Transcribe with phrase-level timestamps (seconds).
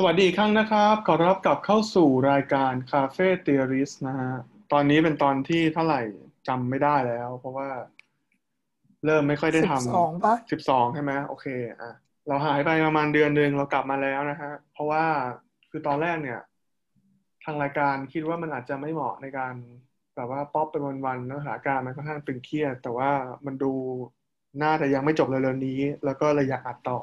[0.00, 4.32] สวัสดีอีกครั้งนะครับ ขอรับกลับเข้าสู่รายการ Cafe Theorist นะฮะ
[4.72, 6.00] ตอนนี้เป็นตอนที่เท่าไหร่
[6.48, 7.68] จำไม่ได้แล้ว เพราะว่า
[9.04, 11.46] เริ่มไม่ค่อยได้สิบทำสองปะสิบสองใช่ไหมโอเค
[11.80, 11.92] อะ
[12.28, 15.04] เราหายไปประมาณเดือนหนึ่งเรากลับมาแล้วนะฮะเพราะว่า
[15.70, 16.40] คือตอนแรกเนี่ย
[17.44, 19.54] ทางรายการคิดว่ามันอาจจะไม่เหมาะในการ
[20.16, 20.76] แบบว่าป๊อปไป
[21.06, 23.10] วันๆเนื้อหาการมันค่อนข้างตึงเครียด แต่ว่า
[23.46, 23.72] มันดู
[24.62, 26.98] น่าจะยังไม่จบเร็วๆนี้ แล้วก็เลยอยากอัดต่อ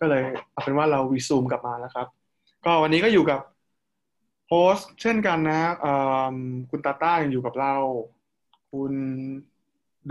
[0.00, 2.08] ก็เลยเอาเป็นว่าเราวีซูมกลับมาแล้วครับ
[2.68, 3.40] ก็วันนี้ก็อยู่กับ
[4.48, 5.92] host เช่นกันนะเอ่
[6.34, 6.36] อ
[6.70, 7.74] คุณตาต้ายังอยู่กับเรา
[8.72, 8.92] คุณ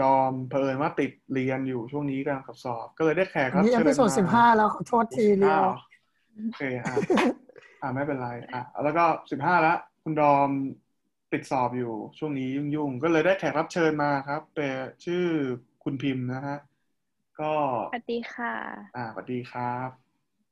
[0.01, 5.69] ดอมเผอิญว่าติดเรียนอยู่ช่วงนี้กำลังสอบ ก็เลยได้แขกอัรันบนี้เอเชิญพิโซดมาสิบห้าแล้วขอโทษทีเดียวอ้าว
[6.43, 6.95] โอเคอะ
[7.81, 10.49] อ่าไม่เป็นไรอะแล้วก็สิบห้าแล้วคุณดอม
[11.33, 14.73] ติดสอบอยู่ช่วงนี้ยุ่งๆ ก็เลยได้แขกรับเชิญมาครับ เป็น
[15.05, 15.25] ชื่อ
[15.83, 16.57] คุณพิมพ์นะฮะ
[17.39, 17.53] ก็
[17.89, 18.53] สวัสดีค่ะ
[18.95, 19.89] อ่าสวัสดีครับ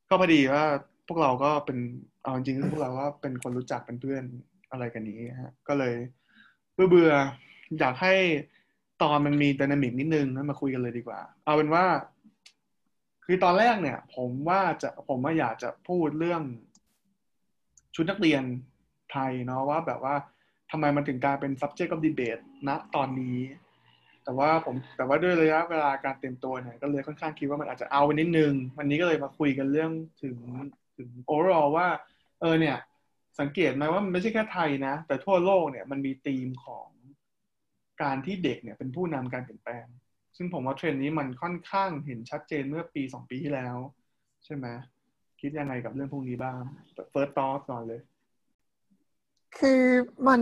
[0.08, 0.64] ก็พอดีว่า
[1.06, 1.78] พวกเราก็เป็น
[2.22, 4.24] เอาจริงๆพวกเราก็เป็นคนรู้จักเป็นเพื่อน
[4.70, 5.94] อะไรกันนี้ฮะก็เลย
[6.74, 7.12] เบื่อเบื่อ
[7.78, 8.14] อยากให้
[9.02, 11.84] ตอนมันมีดินามิกนิดนึงนะมาคุยกันเลยดีกว่า เอาเป็นว่า
[13.24, 16.42] คือตอนแรกเนี่ย ผมว่าจะผมว่าอยากจะพูดเรื่อง
[17.94, 18.42] ชุดนักเรียน
[19.12, 20.14] ไทยเนาะว่าแบบว่า
[20.70, 23.38] ทำไมมันถึงกลายเป็น subject of debate ณตอนนี้
[24.24, 29.90] แต่ว่าผมแต่ว่าด้วยระยะเวลาการเตรียมตัวเนี่ยก็เลยค่อนข้างคิดว่ามันอาจจะเอาไปนิดนึง วันนี้ก็เลยมาคุยกันเรื่อง
[30.22, 30.36] ถึง
[30.98, 31.88] ถึง overall ว่า
[32.40, 32.76] เออเนี่ย
[33.40, 36.88] สังเกตไหมว่ามันไม่ใช่แค่ไทยนะ แต่ทั่วโลกเนี่ยมันมีธีมของ
[38.02, 39.86] การที่เด็กเนี่ยเป็นผู้นำการเปลี่ยนแปลง
[40.36, 43.76] ซึ่งผมว่าเทรนด์นี้มันค่อนข้างเห็นชัดเจนเมื่อปีสองปีที่แล้ว
[44.44, 44.66] ใช่ไหม
[45.40, 46.60] คิดยังไงกับเรื่องพวกนี้บ้าง
[47.10, 48.00] first of all ก่อนเลย
[49.58, 49.80] คือ
[50.28, 50.40] มัน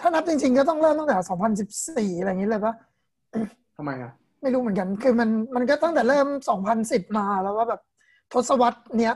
[0.00, 1.16] ถ้านับจริงๆ ก็ต้องเริ่มตั้งแต่
[2.14, 2.74] 2014 อะไรอย่างนี้เลยปะ
[3.76, 6.26] ทำไมอะ ไม่รู้เหมือนกัน คือมันมันก็ตั้งแต่เริ่ม
[6.72, 7.80] 2010 มาแล้วว่าแบบ
[8.32, 9.14] ทศวรรษเนี้ย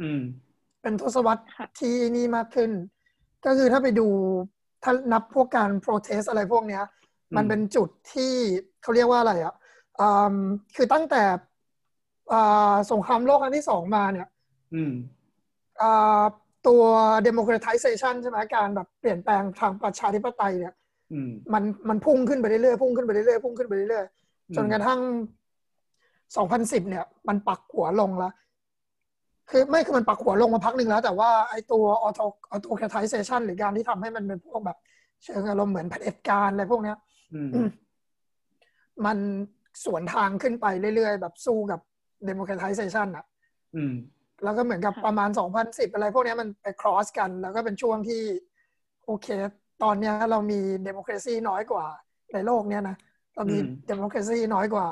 [0.00, 0.20] อืม
[0.82, 2.70] เป็นทศวรรษค่ะที่นี่มากขึ้น
[3.44, 4.08] ก็คือถ้าไปดู
[4.82, 8.32] ถ้านับพวกการ protest อะไรพวกเนี้ยอืมมันเป็นจุดที่
[8.82, 9.54] เขาเรียกว่าอะไรอะ
[10.00, 10.36] อืม
[10.76, 11.22] คือตั้งแต่
[12.32, 14.28] อ่าสงครามโลกครั้งที่สองมาเนี่ย
[14.74, 14.92] อืม
[15.80, 16.22] อ่า
[16.66, 16.82] ตัว
[17.26, 20.74] democratization ใช่ไหมการแบบเปลี่ยนแปลงทางประชาธิปไตยเนี่ย
[21.12, 25.00] อืมมันมันพุ่งขึ้นไปเรื่อยๆพุ่งขึ้นไปเรื่อยๆพุ่งขึ้นไปเรื่อยๆจนกระทั่ง
[26.36, 28.32] 2010 เนี่ย มันปักหัวลงแล้ว
[29.52, 34.78] คือไม่คือมันปักหัวลงมาพักหนึ่งแล้ว แต่ว่าไอ้ตัว auto autocratization หรือการที่ทำให้มันเป็นพวกแบบ
[35.24, 36.96] เชิงอารมณ์เหมือนเผด็จการอะไรพวกเนี้ย
[37.34, 37.68] อืม
[39.06, 39.18] มัน
[39.84, 41.80] สวนทางขึ้นไปเรื่อยๆ แบบสู้กับ
[42.28, 43.24] democratization อะ
[43.76, 43.94] อืม
[44.44, 48.22] แล้วก็เหมือนกับประมาณ 2010 อะไรพวกเนี้ยมันไป cross กัน แล้วก็เป็นช่วงที่
[49.06, 49.26] โอเค
[49.82, 51.86] ตอนเนี้ยเรามี democracy น้อยกว่า
[52.34, 52.96] ในโลกเนี้ยนะ
[53.34, 54.86] เรามีอืม democracy น้อยกว่า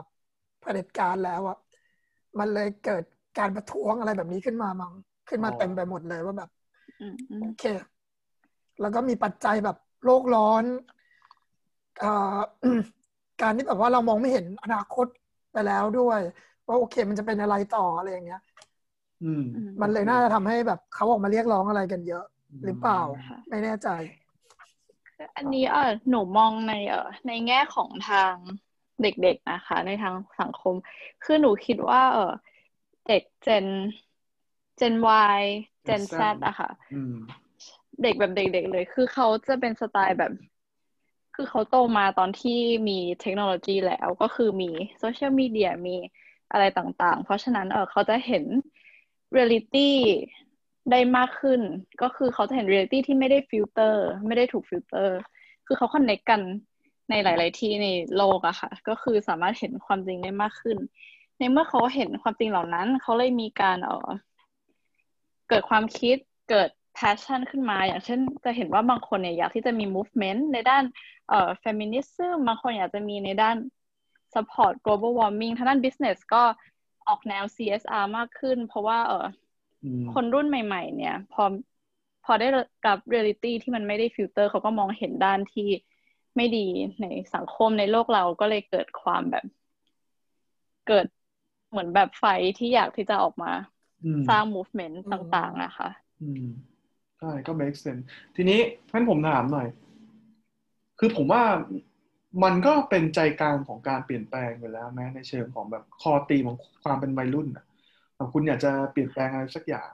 [0.60, 1.56] เผด็จการแล้วอะ
[2.38, 3.04] มันเลยเกิด
[3.38, 4.92] การประท้วงอะไรแบบนี้ขึ้นมามั้ง
[5.28, 6.50] ขึ้นมาเต็มไปหมดเลยว่าแบบ
[7.00, 7.64] อืมอืมโอเค
[8.80, 10.64] แล้วก็มีปัจจัยแบบโลกร้อน
[12.02, 12.38] อ่า
[13.42, 15.06] การที่แบบว่าเรามองไม่เห็นอนาคต
[15.52, 16.20] ไปแล้วด้วย
[16.66, 18.42] ว่าโอเค มันจะเป็นอะไรต่ออะไรอย่างเงี้ย
[19.24, 22.24] อืมอืมันเลยน่าจะทำให้แบบเขาออกมาเรียกร้องอะไรกันเยอะ
[22.64, 23.88] หรือเปล่าค่ะไม่แน่ใจ
[25.36, 28.34] อันนี้เออหนูมองในเออในแง่ของทาง
[29.02, 30.74] เด็กๆนะคะ ในทางสังคม
[31.24, 32.32] คือหนูคิดว่า เออ
[33.10, 33.66] เด็กเจน
[34.76, 34.94] Gen
[35.38, 35.42] Y
[35.84, 37.14] Gen Z อะค่ะอืม
[38.02, 40.32] เด็กแบบเด็กๆเลย คือเขาจะเป็นสไตล์แบบ
[41.34, 45.96] คือเขาโตมาตอนที่มีเทคโนโลยีแล้วก็คือมีโซเชียลมีเดียมี
[46.52, 48.44] อะไรต่างๆ เพราะฉะนั้นเออเขาจะเห็น
[49.32, 49.96] เรียลิตี้
[50.90, 51.60] ได้มากขึ้น
[52.02, 55.18] ก็คือเขาจะเห็นเรียลิตี้ที่ไม่ได้ฟิลเตอร์ ไม่ได้ถูกฟิลเตอร์
[55.66, 56.40] คือเขาคอนเน c กกัน
[57.10, 60.78] ในหลาย ๆ ที่ในโลกอะค่ะ ก็คือสามารถเห็นความจริงได้มากขึ้น
[61.40, 64.08] ในเมื่อเขาเห็นความจริงเหล่านั้น เขาเลยมีการเออ
[65.48, 66.16] เกิดความคิด
[66.50, 66.68] เกิด
[66.98, 70.84] passion ขึ้นมา อย่างเช่น จะเห็นว่าบางคนเนี่ยอยากที่จะมี movement ในด้าน
[71.28, 73.56] เอ่อ feminism บางคนอยากจะมีในด้าน
[74.34, 76.42] support global warming ทางด้าน business ก็
[77.08, 79.26] ออกแนว CSR มากขึ้น เพราะว่าเออ
[79.84, 81.42] อืมคนรุ่นใหม่ ๆ เนี่ย พอ
[82.24, 82.46] พอได้
[82.86, 85.68] กับ reality ที่มันไม่ได้ฟิลเตอร์เขาก็มองเห็นด้านที่
[86.36, 86.66] ไม่ดี
[87.02, 89.44] ในสังคมในโลกเราก็เลยเกิดความแบบ
[90.88, 91.06] เกิด
[91.70, 92.24] เหมือนแบบไฟ
[92.56, 93.48] ที่อยากที่จะออกมา
[94.04, 95.88] อืมสร้าง movement อืมต่างๆอะค่ะ
[96.20, 96.44] อืม
[97.18, 98.04] ใช่ก็ make sense
[98.36, 98.60] ทีนี้
[98.92, 99.68] งั้นผมถามหน่อย
[100.98, 101.42] คือผมว่า
[102.42, 107.64] มันก็เป็นใจกลางของการเปลี่ยนแปลงอยู่แล้วแม้ในเชิงของแบบคอตีมของความเป็นวัยรุ่นอะ
[108.16, 109.90] แบบคุณอยากจะเปลี่ยนแปลงอะไรสักอย่าง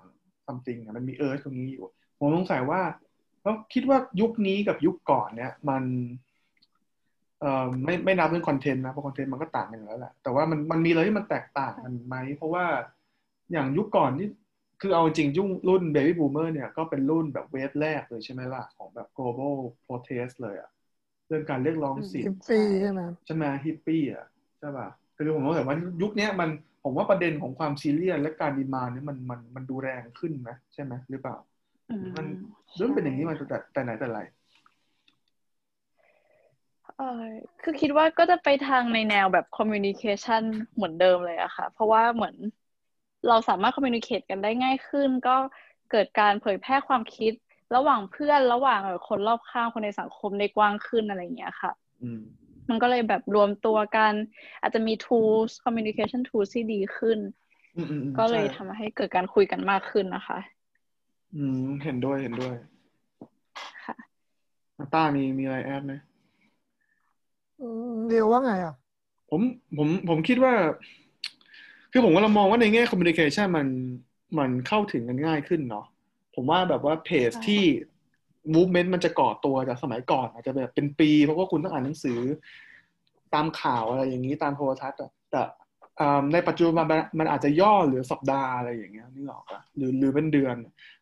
[0.47, 1.85] ซัมติงอะมันมีเอิร์ธตรงนี้อยู่
[2.19, 2.81] ผมสงสัยว่า
[3.43, 6.26] แล้วคิดว่ายุคนี้กับยุคก่อนเนี่ย มันเอ่อ
[7.85, 12.65] ไม่ไม่นับเรื่อง content นะเพราะ content มันก็ต่างกันอยู่แล้วแหละแต่ว่ามันมันมีอะไรที่มันแตกต่างกันไหมเพราะว่า
[13.53, 14.29] อย่างยุคก่อนนี่
[14.81, 19.57] คือเอาจริงอย่างรุ่น baby boomer เนี่ยก็เป็นรุ่นแบบ wave แรกเลยใช่ไหมล่ะ ของแบบ global
[19.87, 20.71] protest เลยอะ
[21.29, 24.27] เรื่องการเรียกร้องสิทธิ์ปปี้ใช่ไหมใช่ไหมฮิปปี้อะ
[24.59, 26.51] ใช่ป่ะคือผมว่าแต่ว่ายุคเนี้ยมัน
[26.85, 31.37] ผมว่าประเด็นของความซีเรียสและการ demand เนี่ยมันมันมันดูแรงขึ้นไหมใช่ไหมหรือเปล่า
[31.91, 32.27] อืมมัน
[32.77, 34.21] เรื่องเป็นอย่างนี้มาแต่แต่ไหนแต่ไร
[36.97, 37.05] เออ
[37.63, 40.43] คือคิดว่าก็จะไปทางในแนวแบบ communication
[40.75, 42.37] เหมือนเดิมเลยอะค่ะ เพราะว่าเหมือน
[43.29, 45.37] เราสามารถ communicate กันได้ง่ายขึ้น ก็
[45.91, 47.33] เกิดการเผยแพร่ความคิด
[47.75, 51.73] ระหว่างเพื่อนระหว่างเอ่อคนรอบข้างคนในสังคมได้กว้างขึ้นอะไรอย่างเงี้ยค่ะ
[52.03, 52.21] อืม
[52.69, 54.15] มันก็เลยแบบรวมตัวกัน
[54.61, 57.19] อาจจะมี tools communication tools ที่ดีขึ้น
[57.77, 60.39] อืมอืมอืมก็เลยใช่ทำให้เกิดการคุยกันมากขึ้นนะคะ
[61.35, 62.55] อืม เห็นด้วยเห็นด้วย
[63.85, 63.95] ค่ะ
[64.79, 66.16] นาต้ามีมีอะไรแอดไหมอืม
[68.07, 68.75] เรียวว่าไงอะ
[69.31, 69.41] ผม
[69.77, 70.55] ผมผมคิดว่า
[71.93, 73.69] คือผมก็เรามองว่าในแง่ communication มัน
[74.39, 75.87] มันเข้าถึงกันง่ายขึ้นเนาะ
[76.35, 77.63] ผมว่าแบบว่าเพจใช่ที่
[78.55, 82.19] movement มันจะก่อตัวจากสมัยก่อนอาจจะแบบเป็นปี เพราะว่าคุณต้องอ่านหนังสือ
[83.35, 85.43] ตามข่าวอะไรอย่างนี้ตามโทรทัศน์อะแต่
[86.01, 90.57] อ่าในปัจจุบันมันมันอาจจะย่อเหรือสัปดาห์อะไรอย่างเงี้ยนึกออกปะหรือหรือเป็นเดือน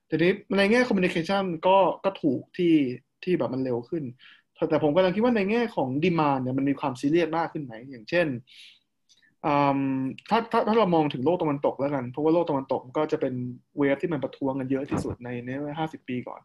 [0.08, 2.74] ทีนี้ในแง่ communication ก็ก็ถูกที่
[3.24, 4.04] ที่แบบมันเร็วขึ้น
[4.70, 8.26] แต่ผมกำลังคิดว่าในแง่ของดีมาเนี่ยมันมีความซีเรียสมากขึ้นไหมอย่างเช่น
[10.28, 13.34] ถ้าถ้าถ้าเรามองถึงโลกตะวันตกแล้วกัน เพราะว่าโลกตะวันตกก็จะเป็น
[13.78, 15.48] เวฟที่มันประท้วงกันเยอะที่สุดในใน
[15.78, 16.40] ห้าสิบปีก่อน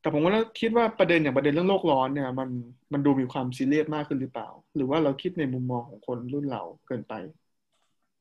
[0.00, 2.48] แต่ผมว่าคิดว่าประเด็นอย่างประเด็นเรื่องโลกร้อนเนี่ย มัน
[2.92, 7.14] มันดูมีความซีเรียสมากขึ้นหรือเปล่า หรือว่าเราคิดในมุมมองของคนรุ่นเราเกินไป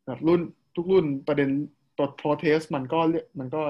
[0.05, 0.41] แบบรุ่น
[0.75, 1.49] ทุกรุ่นประเด็น
[1.97, 3.61] ปลด protest มันก็เรียกมันก็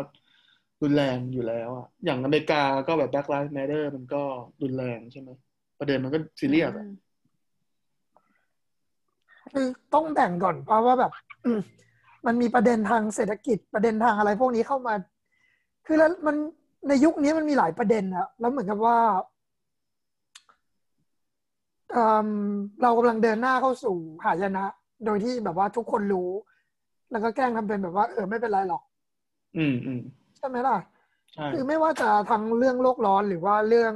[0.83, 4.21] รุนแรงอยู่แล้วอะอย่างอเมริกาก็แบบ Black Lives Matter มันก็
[4.61, 5.29] รุนแรงใช่ไหม
[5.79, 6.87] ประเด็นมันก็ซีเรียสอะ
[9.53, 11.11] คือต้องแบ่งก่อนเพราะว่าแบบ
[11.45, 11.59] อืม
[12.25, 14.93] มันมีประเด็นทางเศรษฐกิจประเด็นทางอะไรพวกนี้เข้ามา
[15.85, 16.35] คือแล้วมัน
[16.87, 18.97] ในยุคนี้มันมีหลายประเด็นอะแล้วเหมือนกับว่า
[21.91, 22.27] เอิ่ม
[22.81, 23.95] เรากำลังเดินหน้าเข้าสู่
[24.25, 24.65] หายนะ
[25.05, 26.29] โดยที่แบบว่าทุกคนรู้
[27.11, 28.83] แล้วก็แกล้งทำเป็นแบบว่า เออไม่เป็นไรหรอก
[29.57, 30.77] อืมอืมใช่ไหมล่ะ
[31.33, 33.93] ใช่คือไม่ว่าจะทั้งเรื่องโลกร้อนหรือว่าเรื่อง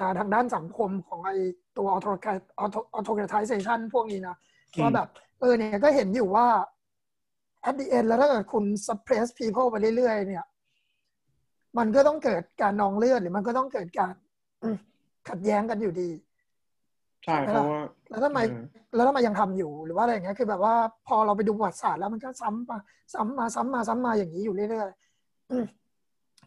[0.00, 1.30] อาทางด้านสังคมของไอ
[1.78, 1.88] ตัว
[2.98, 4.36] autocratization พวกนี้นะ
[4.80, 5.08] ว่าแบบ
[5.40, 6.46] เออเนี่ยก็เห็นอยู่ว่า
[7.68, 10.44] at the end แล้วถ้าเกิดคุณ suppress people ไปเรื่อยๆเนี่ย
[11.78, 14.14] มันก็ต้องเกิดการนองเลือดหรือมันก็ต้องเกิดการ
[14.62, 14.76] อืม
[15.28, 16.10] ขัดแย้งกันอยู่ดี
[17.24, 17.80] ใช่เพราะว่า
[18.10, 20.74] แล้วทำไมเออแล้วทำไมยังทำอยู่หรือว่าอะไรอย่างเงี้ยคือแบบว่า
[21.08, 22.78] พอเราไปดูประวัติศาสตร์แล้วมันก็ซ้ำมา
[23.14, 25.05] ซ้ำมาซ้ำมาซ้ำมาอย่างนี้อยู่เรื่อยๆอืม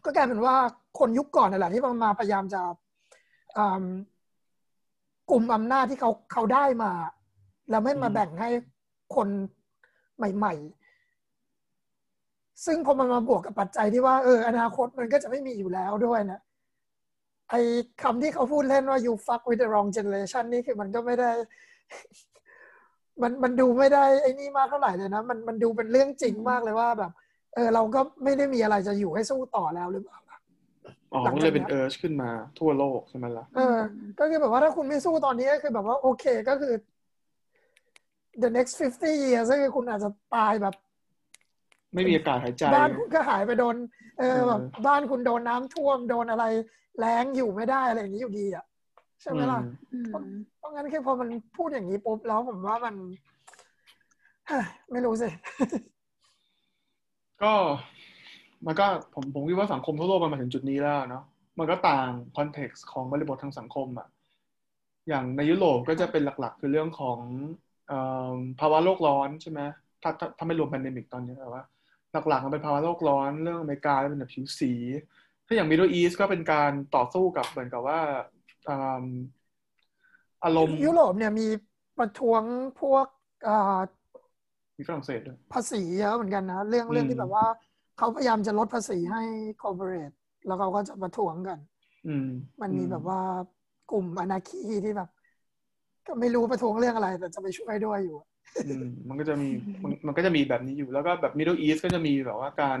[0.04, 0.56] ก็กลายเป็นว่า
[0.98, 2.60] คนยุคก่อนนั่นแหละที่มันมาพยายามจะ
[3.58, 3.84] อืม
[5.30, 6.92] กลุ่มอำนาจที่เขาเขาได้มา
[7.70, 8.50] แล้วไม่มาแบ่งให้
[9.16, 9.28] คน
[10.16, 10.54] ใหม่
[11.80, 16.40] ๆ ซึ่งพอมันมาบวกกับปัจจัยที่ว่าเอออนาคตมันก็จะไม่มีอยู่แล้วด้วยนะ
[17.50, 17.60] ไอ้
[18.02, 21.30] คำที่เขาพูดเล่นว่า you fuck with the wrong generation นี่คือมันก็ไม่ได้
[23.22, 27.12] มันมันดูไม่ได้ไอ้นี่มากเท่าไหร่เลยนะ มันมันดูเป็นเรื่องจริงมากเลยว่าแบบ
[27.54, 30.38] เออเราก็ไม่ได้มีอะไรจะอยู่ให้สู้ต่อแล้วหรือเปล่าล่ะ
[31.12, 33.78] อ๋อหลังก็จากเลยเป็นเนี้ยเอิร์ชขึ้นมาทั่วโลกใช่ไหมล่ะเออ
[34.18, 36.74] ก็คือแบบว่าถ้าคุณไม่สู้ตอนนี้ก็คือแบบว่าโอเคก็คือ
[38.42, 40.74] the next 50 years ก็คือคุณอาจจะตายแบบ
[41.94, 43.76] ไม่มีอากาศหายใจ บ้านคุณก็หายไปโดน
[44.18, 46.44] เออเออแบบบ้านคุณโดนน้ำท่วมโดนอะไร
[46.98, 48.64] แล้งอยู่ไม่ได้อะไรอย่างนี้อยู่ดีอะ
[49.22, 49.60] ใช่ไหมล่ะ
[49.92, 52.94] อืมอืมเพราะงั้นคือพอมันพูดอย่างนี้ปุ๊บแล้วผมว่ามัน
[54.46, 55.28] เฮ้ยไม่รู้สิ
[57.42, 57.52] ก็
[58.66, 61.24] มันก็ผมผมคิดว่าสังคมทั่วโลกมันมาถึงจุดนี้แล้วเนาะ
[61.58, 64.08] มันก็ต่าง context ของบริบททางสังคมอะ
[65.08, 67.18] อย่างในยุโรปก็จะเป็นหลักๆ คือเรื่องของ
[67.90, 67.92] อ
[68.60, 69.60] ภาวะโลกร้อนใช่ไหม
[70.02, 71.62] ถ้าถ้าถ้าไม่รวม pandemic ตอนนี้แต่ว่า
[72.28, 74.72] หลักๆมันเป็นภาวะโลกร้อน เรื่องอเมริกาเป็นแบบผิวสี
[75.46, 78.00] ถ้าอย่าง Middle East ก็เป็นการต่อสู้กับเหมือนกับว่า
[78.68, 79.04] อืม
[80.44, 81.48] อารมณ์ยุโรปเนี่ยมี
[81.98, 82.42] ประท้วง
[82.80, 83.06] พวก
[83.48, 83.80] อ่า
[84.80, 87.46] มีฝรั่งเศสด้วยภาษีเยอะเหมือนกันนะ เรื่องเรื่องอืมที่แบบว่า
[87.98, 89.22] เขาพยายามจะลดภาษีให้
[89.62, 90.10] คอร์ปอเรท
[90.46, 91.58] แล้วเขาก็จะประท้วงกัน
[92.06, 92.26] อืม
[92.60, 93.18] มันมีอืแบบว่า
[93.90, 95.08] กลุ่มอนาคีที่แบบ
[96.06, 98.18] ก็ไม่รู้ประท้วงเรื่องอะไร แต่จะไปช่วยด้วยอยู่
[98.64, 99.48] อืมมันก็จะมี
[99.82, 102.78] มันมันก็จะมีแบบนี้อยู่ แล้วก็แบบ Middle East ก็จะมีแบบว่าการ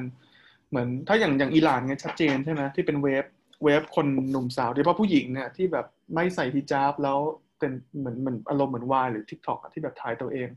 [0.70, 3.24] เหมือนถ้าอย่างอย่างอิหร่านเนี่ยชัดเจนใช่ไหมที่เป็นเวฟ
[3.64, 7.18] เวฟคนหนุ่มสาวโดยเฉพาะผู้หญิงเนี่ยที่แบบไม่ใส่ฮิญาบแล้ว
[7.58, 10.48] เป็นเหมือนเหมือนอารมณ์เหมือนวายหรือ TikTok อะที่แบบถ่ายตัวเอง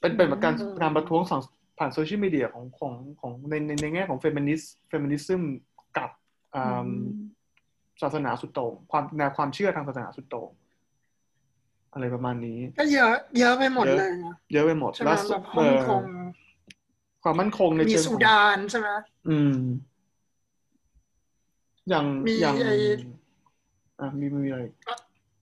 [0.00, 1.40] เป็นเป็นแบบการอืมการประท้วงสั่ง
[1.78, 5.42] ผ่านโซเชียลมีเดียของของของในในในแง่ของ feminist feminism
[5.96, 6.10] กับ
[6.54, 6.90] อืม
[8.02, 10.50] ศาสนาสุดโต่งความแนวความเชื่อทางศาสนาสุดโต่ง
[11.92, 16.04] อะไรประมาณนี้ ก็เยอะเยอะไปหมดเยอะเลยนะเยอะไปหมดใช่ไหมแล้วแบบเอฮ่องกง
[17.22, 18.88] ความมั่นคงในมีเชิงของซูดานใช่ไหม
[19.28, 19.56] อืม
[21.88, 22.74] อย่างมีอย่างไอ้
[24.00, 24.62] อะมีมีอะไร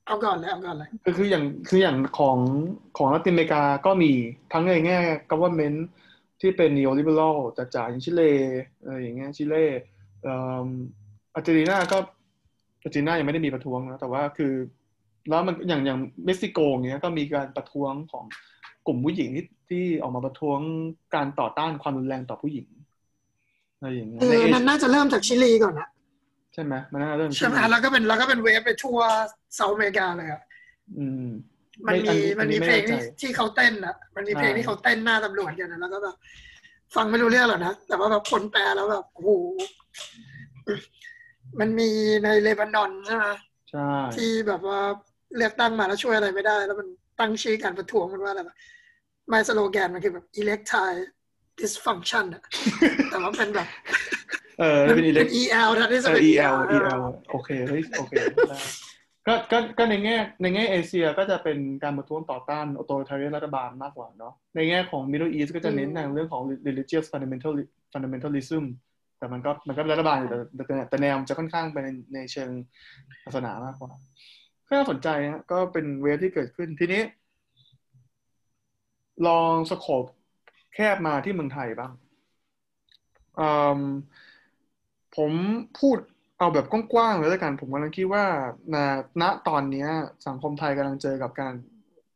[0.09, 2.37] เอาก่อนเลยเอาก่อนเลยคือคืออย่างคืออย่างของ
[2.97, 4.11] ของละตินอเมริกาก็มี
[4.53, 4.97] ทั้งในแง่
[5.31, 5.77] government
[6.41, 8.21] ที่เป็น neoliberal จ๋าๆอย่างชิเล
[8.83, 9.55] อะไรอย่างเงี้ยชิเล
[10.23, 10.33] เอ่
[10.65, 10.67] อ
[11.35, 11.97] อาร์เจนตินาก็
[12.83, 14.53] อาร์เจนตินายังไม่ได้มีประท้วงนะแต่ว่าคือ
[15.29, 18.25] แล้วมันอย่างอย่างเม็กซิโกเงี้ยก็มีการประท้วงของ
[18.87, 20.59] กลุ่มผู้หญิงที่ที่ออกมาประท้วง
[21.15, 22.67] การต่อต้านความรุนแรงต่อผู้หญิง
[23.77, 25.89] อะไรอย่างเงี้ยเอในอเอนั้นน่าจะเริ่มจากชิลีก่อนนะ
[26.53, 28.99] ใช่ไหมมันน่าจะเริ่มใช่ไหมแล้วก็เป็นแล้วก็เป็นเวฟไปทั่ว
[29.55, 30.41] เซาท์อเมริกาเลยอะ
[30.97, 31.27] อืม
[31.87, 36.15] มันไอัมีอัมันมีไเพลงที่แน่ใจที่เขาเต้นอะมันมีเพลงใช่ที่เขาเต้นหน้าตำรวจกันนะแล้วก็แบบ
[36.95, 39.31] ฟังไม่รู้เรื่องหรอกนะแต่ว่าแบบคนแปลแล้วแบบโอ้โห
[41.59, 41.89] มันมี
[42.23, 43.25] ในเลบานอนใช่ไหม
[43.71, 44.79] ใช่ที่แบบว่า
[45.35, 46.87] เลือกตั้งมาแล้วช่วยอะไรไม่ได้ แล้วมัน
[47.19, 48.57] ตั้งชื่อการประท้วงมันว่าอะไรแบบ
[49.29, 51.01] ไม่สโลแกนมันคือแบบ electile
[51.59, 52.43] dysfunction อะ
[53.09, 53.67] แต่ว่าเป็นแบบ
[54.59, 57.01] เออเป็นอิเล็เป็กน EL นะที่เอจะอเป็น EL EL
[57.31, 58.13] โอเคเฮ้ยโอเค
[58.49, 58.59] ได้
[59.27, 67.53] ก็ก็ก็ในแง่ในแง่เอเชียก็จะเป็นการประท้วงต่อต้านออโตเ a เรียรัฐบาลมากกว่าเนาะในแง่ของ Middle East ก็จะเน้นในเรื่องของ religious fundamental
[67.93, 68.63] fundamentalism
[69.17, 70.37] แต่มันก็มันก็เป็นรัฐบาลอยู่แต่
[70.67, 72.51] แต่แต่แนวมันจะค่อนข้างไปในในเชิง
[73.23, 73.91] ศาสนามากกว่า
[74.67, 77.01] ก็น่าสนใจฮะก็เป็นเวฟที่เกิดขึ้นทีนี้
[79.27, 80.05] ลองสโคป
[80.73, 81.91] แคบมาที่เมืองไทยบ้าง
[83.39, 83.49] อื
[83.79, 83.81] ม
[85.19, 85.33] ผม
[85.79, 85.97] พูด
[86.39, 88.25] เอาแบบกว้างๆเลยแล้วกัน ผมกำลังคิดว่า
[88.73, 88.75] ณ
[89.21, 89.89] ณตอนเนี้ย
[90.27, 91.53] สังคมไทยกำลังเจอกับการ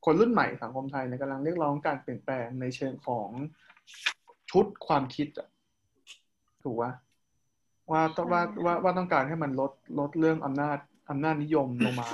[0.05, 3.29] คนรุ่นใหม่สังคมไทยเนี่ยกำลังเรียกร้องการเปลี่ยนแปลงในเชิงของ
[4.51, 5.48] ชุดความคิดอะ
[6.63, 6.91] ถูกว่า
[7.91, 10.77] ว่าต้องว่าว่าว่าต้องการให้มันลดลดเรื่องอำนาจ
[11.10, 12.07] อำนาจนิยมลงมา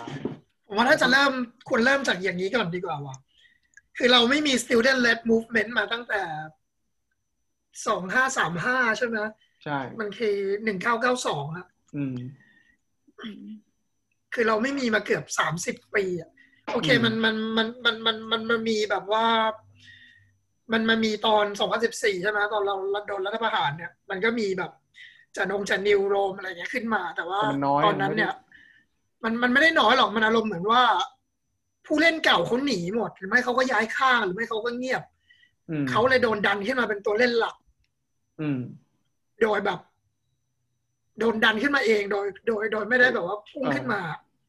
[0.68, 1.32] ผมว่าถ้าจะเริ่ม
[1.70, 3.16] ควรเริ่มจากอย่างนี้ก่อนดีกว่าว่ะ
[3.98, 6.22] คือเราไม่มี student led movement มาตั้งแต่
[7.88, 9.18] สองห้าสามห้าใช่ไหม
[9.64, 12.16] ใช่ มันคือหนึ่งเก้าเก้าสองอะอืม
[14.34, 16.30] คือเราไม่มีมาเกือบสามสิบปีอะ
[16.72, 19.26] โอเคอืมมันมันมันมันมันมันมันมีแบบว่า
[20.72, 22.76] มันมันมีตอนสองพันสิบสี่ใช่ไหมตอนเรา
[23.08, 24.72] โดนรัฐประหารเนี่ย มันก็มีแบบ
[25.36, 28.34] จะนงจะนิวโรมอะไรเงี้ยขึ้นมา แต่ว่าแต่มันน้อยตอนนั้นเนี่ย
[29.24, 30.84] มันมันไม่ได้น้อยหรอกมันอารมณ์เหมือนว่า
[31.86, 35.04] ผู้เล่นเก่าเขาหนีหมด หรือไม่เขาก็ย้ายข้างหรือไม่เขาก็เงียบ
[35.70, 37.56] อืมเขาเลยโดนดันขึ้นมาเป็นตัวเล่นหลัก
[38.42, 38.60] อืม
[39.42, 39.80] โดยแบบ
[41.20, 44.02] โดนดันขึ้นมาเองโดย โดย โดยไม่ได้แบบว่าพุ่งขึ้นมา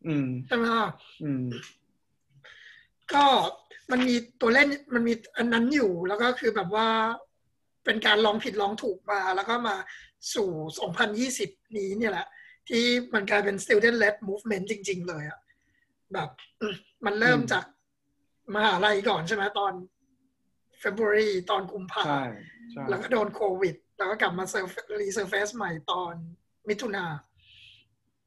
[0.07, 0.87] อืมใช่ไหมล่ะ
[1.23, 1.45] อืม
[3.13, 3.25] ก็
[3.91, 6.89] มันมีตัวเล่นมันมีอันนั้นอยู่แล้วก็คือแบบว่า
[7.85, 9.77] เป็นการลองผิดลองถูกมา แล้วก็มา
[10.35, 10.51] สู่
[11.11, 12.27] 2020 นี้เนี่ยแหละ
[12.69, 15.41] ที่มันกลายเป็น student led movement จริง ๆ เลยอะ
[16.13, 16.29] แบบ
[16.61, 17.65] อืมมันเริ่มอืมจาก
[18.55, 19.73] มหาลัยก่อนใช่ไหมตอน
[20.83, 22.25] February ตอนกุมภาใช่
[22.71, 26.15] ใช่แล้วก็โดนโควิด แล้วก็กลับมา sur resurface ใหม่ตอน
[26.69, 27.05] มิถุนา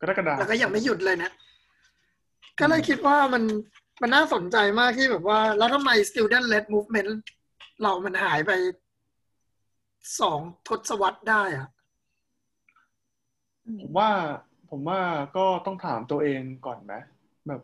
[0.01, 1.31] กรกฎาคม แล้วก็ยังไม่หยุดเลยนะ
[2.59, 3.43] ก็เลยคิดว่ามัน
[4.01, 7.11] มันน่าสนใจมากที่แบบว่า แล้วทำไม student led movement
[7.81, 8.51] เรามันหายไป
[10.19, 11.67] สองทศวรรษได้อะ
[13.81, 14.09] ผมว่า
[14.69, 14.99] ผมว่า
[15.37, 16.93] ก็ต้องถามตัวเองก่อนไหม
[17.47, 17.61] แบบ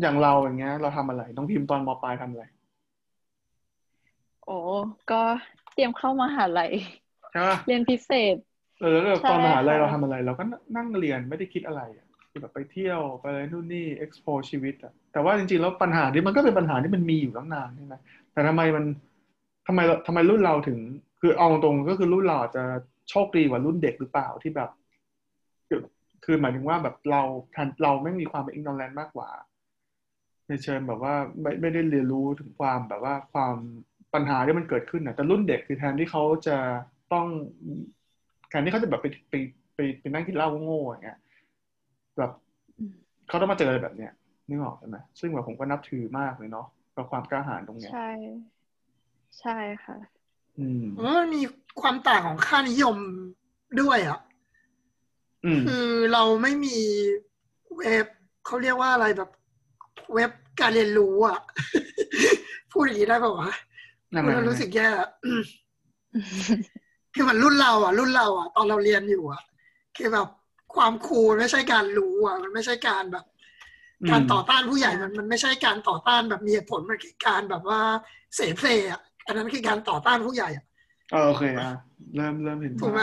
[0.00, 2.44] อย่างเราอย่างเงี้ย เราทำอะไรน้องพิมพ์ตอนมปลายทำอะไร
[4.44, 4.58] โอ้
[5.10, 5.20] ก็
[5.72, 6.72] เตรียมเข้ามาหาลัย
[7.36, 8.36] ใช่ปะเรียนพิเศษ
[8.80, 10.44] เออแล้วตอนใช่มหาลัยค่ะเราทำอะไร เราก็
[10.76, 17.94] นั่งเรียนไม่ได้คิดอะไรอะคือแบบไปเที่ยวไปอะไรนู่นนี่ explore ชีวิตอะแต่ว่าจริงๆแล้วปัญหานี้มันก็เป็นปัญหาที่มันมีอยู่ตั้งนานใช่ไหม
[18.32, 18.84] แต่ทำไมมัน
[19.66, 20.78] ทำไมเราทำไมรุ่นเราถึง
[21.20, 22.64] คือเอาตรงๆก็คือรุ่นเราอาจจะ
[23.10, 24.70] โชคดีกว่ารุ่นเด็กหรือเปล่าที่แบบ
[25.68, 25.80] คือ
[26.24, 27.22] คือหมายถึงว่าแบบเรา
[27.54, 29.30] ทันเราไม่มีความเป็น ignorant มากกว่า
[30.48, 33.54] ในเชิงแบบว่าไม่ไม่ได้เรียนรู้ถึงความแบบว่าความ
[34.14, 36.56] ปัญหาที่มันเกิดขึ้นนะแต่รุ่นเด็กคือแทนที่เขาจะ
[37.12, 37.26] ต้อง
[38.48, 39.34] แทนที่เขาจะแบบไปไป
[39.74, 41.18] ไปไปนั่งกินเหล้าโง่ๆอย่างเงี้ย
[42.18, 42.30] แบบ
[42.78, 42.94] อืม
[43.28, 44.12] เขาต้องมาเจออะไรแบบเนี้ย
[44.48, 48.10] นึกออกใช่ไหมซึ่งแบบผมก็นับถือมากเลยเนาะกับความกล้าหาญตรงเนี้ยใช่
[49.40, 49.96] ใช่ค่ะ
[50.58, 51.42] อืมผมว่ามันมี
[51.80, 52.96] ความต่างของค่านิยม
[53.80, 54.20] ด้วยอะ
[55.44, 56.76] อืมคือเราไม่มี
[57.76, 58.06] เว็บ
[58.46, 59.30] เขาเรียกว่าอะไรแบบ
[60.14, 61.38] เว็บการเรียนรู้อะ
[62.72, 63.50] พูดอย่างนี้ได้ป่าวะ
[64.12, 65.10] นั่นพูดแหละแล้วรู้สึกแย่อะ
[67.16, 69.42] คือเหมันรุ่นเราอะ รุ่นเราอะ ตอนเราเรียนอยู่อะ
[69.96, 70.28] คือแบบ
[70.74, 73.24] ความคูลไม่ใช่การรู้อะ มันไม่ใช่การแบบ
[74.10, 77.80] การต่อต้านผู้ใหญ่มันมันไม่ใช่การต่อต้านแบบมีเหตุผลมันคือการแบบว่า
[78.36, 80.64] เสเพลอะอันนั้นคือการต่อต้านผู้ใหญ่อะ
[81.12, 81.72] เออโอเคอะ
[82.16, 83.02] เริ่มเริ่มเห็นถูกไหม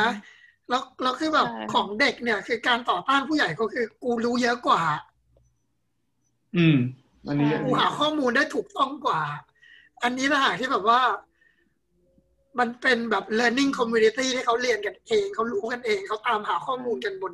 [0.70, 4.84] แล้วแล้วคือแบบใช่ของเด็กเนี่ย คือการต่อต้านผู้ใหญ่ก็คือ กูรู้เยอะกว่า
[6.58, 6.78] อืม
[7.28, 9.22] อันนี้ใช่อันกูนี้หาข้อมูลได้ถูกต้องกว่า
[10.04, 11.02] อันนี้นะหากที่แบบว่า
[12.60, 17.34] มันเป็นแบบ learning community ที่เขาเรียนกันเอง เขารู้กันเอง เขาตามหาข้อมูลกันบน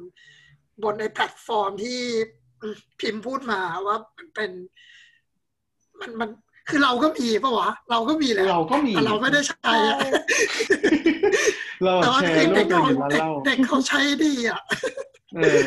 [0.84, 2.00] บนในแพลตฟอร์มที่
[3.00, 4.52] พิมพ์พูดมาว่ามันเป็น
[6.00, 6.30] มันมัน
[6.70, 9.98] คือเราก็มีปะวะ เราก็มีแหละเราก็มีแต่เราไม่ได้ใช้อะ
[11.84, 14.62] เราแต่ว่าแชคือร์โลเด็กกกันเขาอยู่ร้านเด็กเหล้าเด็กเขาใช้ดีอะ
[15.36, 15.62] เออ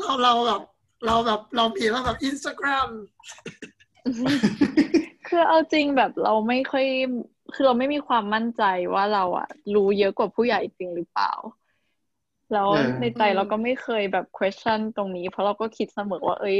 [0.00, 0.62] เราเราแบบ
[1.06, 2.90] เราแบบเรามีแล้วแบบอินสตาแกรม
[5.28, 6.86] คือเอาจริงแบบเราไม่ค่อย
[7.54, 8.62] คือเราไม่มีความมั่นใจ
[8.94, 11.32] ว่าเราอะรู้เยอะกว่าผู้ใหญ่จริงหรือเปล่า
[12.52, 16.58] แล้วเออในใจเราก็ไม่เคยแบบ question ตรงนี้ เพราะเราก็คิดเสมอว่า เอ้ย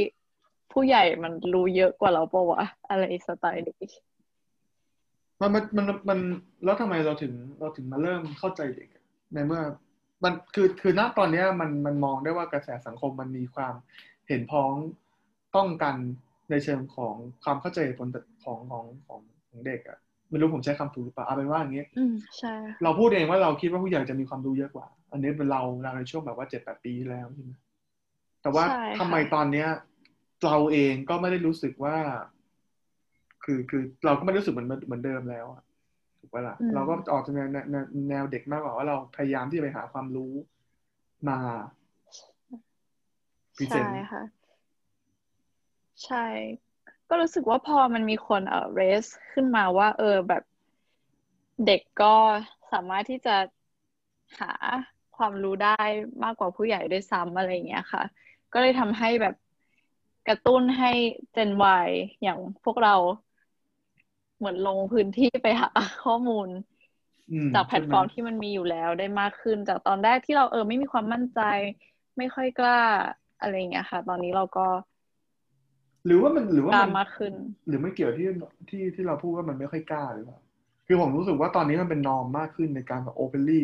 [0.72, 3.90] ผู้ใหญ่มันรู้เยอะกว่าเราปะวะอะไรสไตล์นี้
[5.40, 6.18] มันมันมันมัน
[6.64, 9.62] แล้วทำไมเราถึงเราถึงมาเริ่มเข้าใจเด็กอะในเมื่อ
[10.24, 13.74] มันคือคือณตอนเนี้ยมันมันมองได้ว่ากระแสสังคมมันมีความ
[14.28, 14.72] เห็นพ้อง
[15.56, 15.96] ต้องกัน
[16.50, 18.08] ในเชิงของความเข้าใจผล
[18.44, 19.98] ของของของของเด็กอะ
[20.34, 27.52] ไม่รู้ผมใช้คำถูกหรือเปล่าเอาเป็นว่าอย่างนี้อืมใช่เราพูดเองว่าเราคิดว่าผู้ใหญ่จะมีความรู้เยอะกว่า อันนี้เป็นเราเราในช่วงแบบว่าเจ็ดแปดปีที่แล้วใช่ไหม
[28.42, 29.68] แต่ว่าใช่ค่ะทำไมตอนเนี้ย
[30.44, 31.96] เราเองก็ไม่ได้รู้สึกว่า
[33.44, 35.62] คือคือเราก็ไม่ได้รู้สึกเหมือนเหมือนเดิมแล้วอะ
[36.20, 40.32] ถูกปะล่ะเราก็ออกจากแนวแนวแนวแนวเด็กมากกว่าว่าเราพยายามที่จะไปหาความรู้
[41.28, 41.38] มา
[43.56, 44.22] พรีเซใช่นต์ค่ะ
[46.04, 46.24] ใช่
[47.08, 50.42] ก็รู้สึกว่าพอมันมีคนเอ่อ raise ขึ้นมาว่า เออแบบ
[51.66, 52.14] เด็กก็
[52.72, 53.36] สามารถที่จะ
[54.40, 54.52] หา
[55.16, 55.82] ความรู้ได้
[56.24, 58.02] มากกว่าผู้ใหญ่ด้วยซ้ำอะไรอย่างเงี้ยค่ะ
[58.52, 59.34] ก็เลยทำให้แบบ
[60.28, 60.90] กระตุ้นให้
[61.34, 61.50] Gen
[61.86, 61.88] Y
[62.22, 62.94] อย่างพวกเรา
[64.36, 65.70] เหมือนลงพื้นที่ไปหา
[66.04, 66.48] ข้อมูล
[67.30, 71.40] อืมจากแพลตฟอร์มใช่ไหที่มันมีอยู่แล้วได้มากขึ้น จากตอนแรกที่เราเออไม่มีความมั่นใจ
[72.18, 72.74] ไม่ค่อยกล้า
[73.40, 74.66] อะไรอย่างเงี้ยค่ะ ตอนนี้เราก็
[76.06, 77.32] หรือว่ามันหรือว่ากล้ามันมากขึ้น
[77.68, 78.26] หรือไม่เกี่ยวที่
[78.68, 80.38] ที่ที่เราพูดว่ามันไม่ค่อยกล้าหรือเปล่า
[80.86, 83.62] คือผมรู้สึกว่าตอนนี้มันเป็นนอมมากขึ้นในการแบบ openly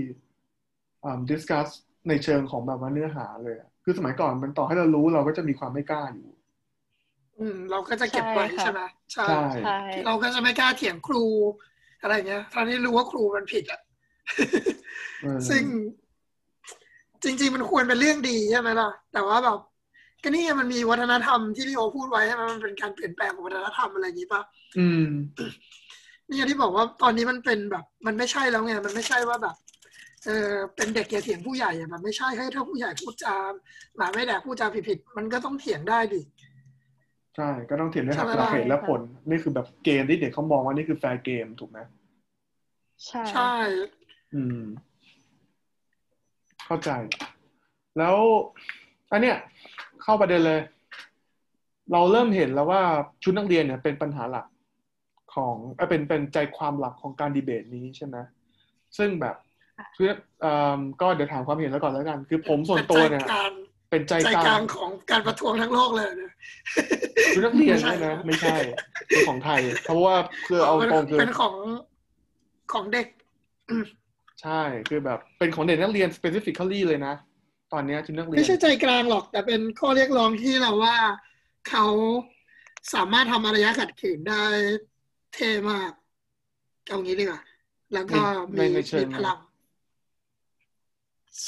[1.04, 1.68] อ่า discuss
[2.08, 6.28] ในเชิงของแบบว่าเนื้อหาเลยอะคือสมัยก่อนมันต่อให้เรารู้เราก็จะมีความไม่กล้าอยู่
[7.38, 8.80] อืม เราก็จะเก็บไว้ใช่ค่ะใช่ไหม
[9.12, 11.24] ใช่ใช่ใช่เราก็จะไม่กล้าเถียงครู
[12.02, 13.80] อะไรเงี้ยตอนนี้รู้ว่าครูมันผิดอะ
[15.22, 15.62] เออซึ่ง
[17.22, 19.58] จริง ๆ มันควรเป็นเรื่องดีใช่ไหมล่ะ แต่ว่าแบบ
[20.22, 24.42] ก็นี่ไงมันมีวัฒนธรรมที่พี่โอพูดไว้ใช่ไหมมันเป็นการเปลี่ยนแปลงของวัฒนธรรมอะไรอย่างนี้ปะ
[24.78, 25.06] อืม
[26.28, 29.56] นี่อย่างที่บอกว่าตอนนี้มันเป็นแบบ มันไม่ใช่แล้วไงมันไม่ใช่ว่าแบบ
[30.24, 33.36] เออเป็นเด็กอย่าเถียงผู้ใหญ่อะมันไม่ใช่ให้ถ้าผู้ใหญ่พูดจา
[33.96, 36.20] หมาไม่แดกพูดจาผิดๆมันก็ต้องเถียงได้ดิ
[37.36, 41.78] ใช่ก็ต้องเถียงด้วยหักใช่หลักเหตุและค่ะผลนี่คือแบบเกมที่เด็กเขามองว่านี่คือแฟร์เกมถูกไหม
[43.06, 43.54] ใช่ใช่
[44.34, 44.60] อืม
[46.66, 46.90] เข้าใจ
[47.98, 48.16] แล้ว
[49.12, 49.36] อันเนี้ย
[50.02, 50.60] เข้าประเด็นเลย
[51.92, 52.82] เราเริ่มเห็นแล้วว่า
[53.22, 54.46] ชุดนักเรียนเนี่ยเป็นปัญหาหลัก
[55.34, 58.16] ของเอ้ยเป็นเป็นใจความหลักของการดีเบตนี้ใช่ไหม
[58.98, 59.36] ซึ่งแบบ
[59.96, 60.06] คือ
[60.40, 63.24] เอ่อก็เดี๋ยวถามความเห็นแล้วก่อนแล้วกัน คือผมส่วนตัวเนี่ย
[63.90, 66.32] เป็นใจกลางเป็นใจใจกกลาลางงของการประท้วงทั้งโลกเลยเนี่ย
[67.34, 68.56] ชุดนักเรียนไม่ใช่ใช่ไหมไม่ใช่
[69.08, 70.14] เป็นของไทย เพราะว่า
[70.48, 71.54] คือเอาตรงคือเป็นของ
[72.72, 73.06] ของเด็ก
[74.42, 77.14] ใช่คือแบบเป็นของเด็กนักเรียน specifically เลยนะ
[77.72, 80.96] ตอนเนี้ยชุดนักเรียนไม่ใช่ใจกลางหรอก แต่เป็นข้อเรียกร้องที่เราว่า
[81.68, 81.84] เขา
[82.94, 84.42] สามารถทำอารยะขัดขืนได้
[85.34, 85.92] เท่มาก
[86.88, 87.42] เอางี้ดีกว่า
[87.94, 88.20] แล้วก็
[88.54, 89.38] ในมีในเชิมีงพลัง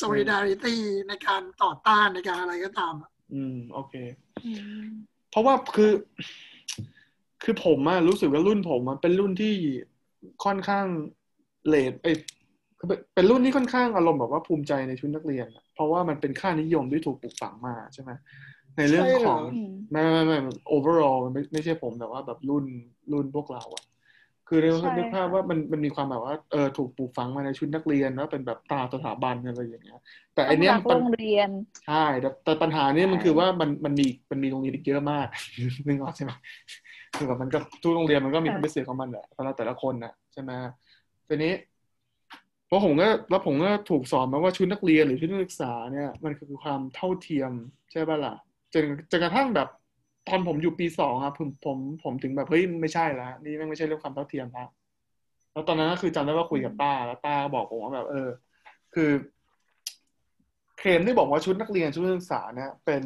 [0.01, 0.77] solidarity
[1.09, 3.95] ในการต่อต้านในการอะไรก็ตามอะอืม โอเค
[4.47, 4.53] อื
[4.87, 4.91] ม
[5.31, 5.93] เพราะว่าคือ
[7.43, 9.55] คือผมอะรู้สึกว่ารุ่นผมอะเป็นรุ่นที่
[10.45, 10.87] ค่อนข้าง
[11.67, 12.17] เลทเอ้ย
[12.79, 18.11] คือเป็นเป็นรุ่นที่ค่อนข้างอารมณ์แบบว่าภูมิใจในชุดนักเรียนอะ เพราะว่ามันเป็นค่านิยมที่ถูกปลูกฝังมาใช่ไหม
[18.77, 20.37] ในเรื่องของอืมไม่ไม่ไม่
[20.75, 22.65] overall มันไม่ไม่ใช่ผมแต่ว่าแบบรุ่น
[23.13, 23.85] รุ่นพวกเราอะ
[24.49, 30.01] คือเรียกใช่นึกภาพค่ะว่ามันมันมีความแบบว่าเออถูกปลูกฝังมาในชุดนักเรียนว่าเป็นแบบตาสถาบันอะไรอย่างเงี้ย
[30.35, 31.51] แต่อันเนี้ยต้องรักปัญโรงเรียน
[31.87, 35.27] ใช่แต่แต่ปัญหาเนี่ยมันใช่คือว่ามันมันมีมันมีโรงเรียนอีกเยอะมาก
[35.87, 36.33] นึกออกใช่ไหม
[37.17, 40.51] คือแบบมันก็ทุกโรงเรียนมันก็มีความพิเศษของมันแหละสำหรับแต่ละคนน่ะใช่ไหม
[41.29, 41.72] ทีนี้เพ
[42.73, 47.53] ราะผมก็แล้วผมก็ถูกสอนมาว่าชุดนักเรียนหรือชุดนักศึกษาเนี่ย มันคือความเท่าเทียม
[47.91, 48.35] ใช่ป่ะล่ะ
[48.75, 49.69] จนจนกระทั่งแบบ
[50.29, 54.65] ตอนผมอยู่ปีสองครับผมผมผมถึงแบบเฮ้ยไม่ใช่ละนี่แม่งไม่ใช่เรื่องความเท่าเทียมละ
[55.53, 58.29] แล้วตอนนั้นก็คือจำได้ว่าคุยกับป้าแล้วป้าบอกผมว่าแบบ เออ
[58.95, 59.11] คือ
[60.79, 63.05] เคลมที่บอกว่าชุดนักเรียนชุดนักศึกษาเนี่ยเป็น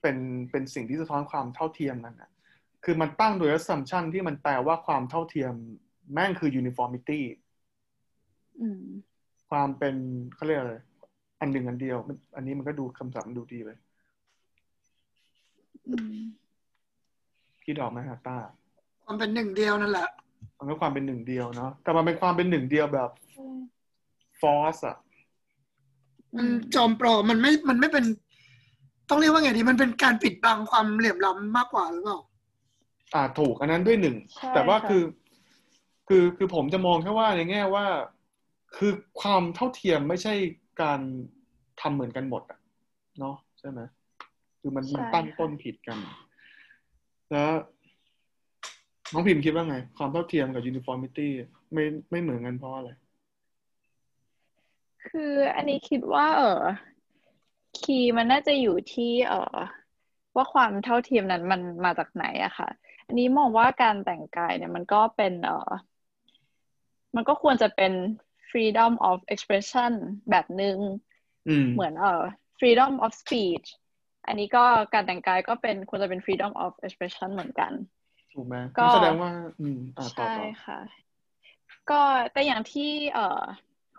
[0.00, 0.16] เป็น
[0.50, 2.30] เป็นสิ่งที่สะท้อนความเท่าเทียมกันนะ
[2.84, 5.52] คือมันตั้งโดย assumption ที่มันแปลว่าความเท่าเทียม
[6.12, 7.20] แม่งคือ uniformity
[9.50, 9.94] ความเป็น
[10.34, 10.74] เขาเรียกอะไร
[11.40, 13.78] อันหนึ่งอันเดียวมันอันนี้มันก็ดูคำศัพท์มันดูดีเลย
[15.88, 16.24] อืม
[17.64, 18.38] คิดออกไหมฮะต้า
[19.04, 20.08] ความเป็นหนึ่งเดียวนั่นแหละ
[20.58, 23.10] มันก็ความเป็นหนึ่งเดียวเนาะแต่มันเป็นความเป็นหนึ่งเดียวแบบ
[24.40, 24.96] ฟอสอะ
[26.36, 28.04] มันจอมปลอมมันไม่มันไม่เป็น
[29.08, 32.18] ต้องเรียกว่าไงดีมันเป็นการปิดบังความเหลื่อมล้ำมากกว่าหรือเปล่า
[33.14, 35.02] อ่าถูกอันนั้นด้วยหนึ่งใช่แต่ว่าค่ะคือ
[36.08, 37.84] คือคือผมจะมองแค่ว่าในแง่ว่า
[38.76, 40.34] คือความเท่าเทียมไม่ใช่
[40.82, 41.00] การ
[41.80, 42.58] ทำเหมือนกันหมดอะ
[43.18, 43.80] เนาะใช่ไหม
[44.60, 45.98] คือมันมันตั้งต้นผิดกัน
[47.30, 47.50] แล้ว
[49.12, 51.28] น้องพิมพ์คิดว่าไง ความเท่าเทียมกับ uniformity
[51.72, 52.90] ไม่ไม่เหมือนกันเพราะอะไร
[55.08, 56.62] คืออันนี้คิดว่า เออ
[57.80, 59.58] คีย์มันน่าจะอยู่ที่ เออ
[60.36, 62.68] ว่าความเท่าเทียมนั้นมันมาจากไหนอะค่ะ
[63.06, 65.70] อันนี้มองว่าการแต่งกายเนี่ย มันก็เป็น เออ
[67.14, 67.92] มันก็ควรจะเป็น
[68.50, 69.92] freedom of expression
[70.30, 70.78] แบบหนึ่ง
[71.48, 72.22] อืมเหมือนเออ
[72.60, 73.66] freedom of speech
[74.26, 77.72] อันนี้ก็การแต่งกายก็เป็นควรจะเป็น freedom of expression เหมือนกัน
[78.34, 79.30] ถูกไหมก็แสดงว่า
[79.60, 80.78] อืมอ่าต่อใช่ต่อค่ะ
[81.90, 82.00] ก็
[82.32, 83.42] แต่อย่างที่เอ่อ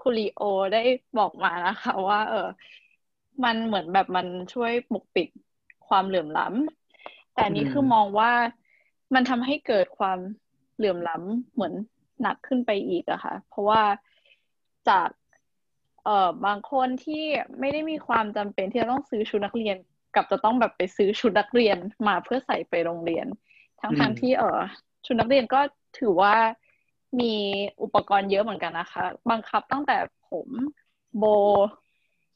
[0.02, 0.42] คุริโอ
[0.74, 0.84] ได้
[1.18, 2.48] บอกมานะคะ ว่า เออ
[3.44, 5.28] มันเหมือนแบบมันช่วยปกปิด
[5.88, 8.32] ความเหลื่อมล้ำแต่อันนี้อืมคือมองว่า
[9.14, 10.20] มันทำให้เกิดความ
[10.76, 11.74] เหลื่อมล้ำเหมือน
[12.22, 13.82] หนักขึ้นไปอีกอะค่ะ เพราะว่า
[14.90, 15.10] จาก
[16.04, 17.24] เอ่อบางคนที่
[17.60, 19.76] ไม่ได้มีความจำเป็นที่จะต้องซื้อชุดนักเรียน
[20.16, 23.28] กับจะต้องแบบไปซื้อชุดนักเรียนมาเพื่อใส่ไปโรงเรียน
[23.82, 24.60] ทั้งอืทางมที่เออ
[25.06, 25.60] ชุดนักเรียนก็
[26.00, 26.36] ถือว่า
[27.20, 27.34] มี
[27.84, 29.98] อุปกรณ์เยอะเหมือนกันนะคะ บังคับตั้งแต่
[30.30, 30.48] ผม
[31.18, 31.26] โบ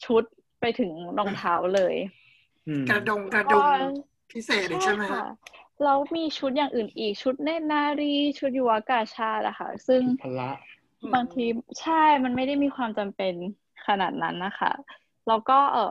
[0.06, 0.24] ชุด
[0.60, 1.96] ไปถึงรองเท้าเลย
[2.68, 3.66] อืมกระดงกระดุม
[4.32, 5.26] พิเศษอีกใช่ไหมฮะค่ะ
[5.84, 10.52] แล้วมีชุดอย่างอื่นอีกชุดเนตรนารี ชุดยุวกาชาติอะค่ะ ซึ่งพละ
[11.14, 11.42] บางที
[11.80, 13.36] ใช่มันไม่ได้มีความจำเป็น
[13.88, 14.72] ขนาดนั้นนะคะ
[15.28, 15.82] แล้วก็เออ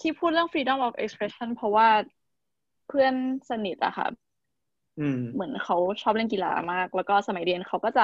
[0.00, 1.88] ที่พูดเรื่อง freedom of expression เพราะว่า
[2.86, 3.14] เพื่อน
[3.48, 4.06] สนิทอะค่ะ
[4.98, 8.02] อืมเหมือนเขาชอบเล่นกีฬามาก แล้วก็สมัยเรียนเขาก็จะ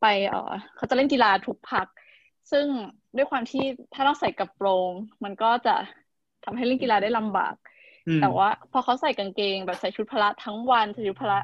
[0.00, 0.38] ไปเออ
[0.76, 1.86] เขาจะเล่นกีฬาทุกพัก
[2.50, 2.66] ซึ่ง
[3.16, 3.60] ด้วยความที่
[3.92, 4.92] ถ้าต้องใส่กระโปรง
[5.24, 5.70] มันก็จะ
[6.44, 7.54] ทำให้เล่นกีฬาได้ลำบาก
[8.06, 11.38] อืมแต่ว่า พอเขาใส่กางเกงแบบใส่ชุดพละทั้งวันใส่ชุดพละ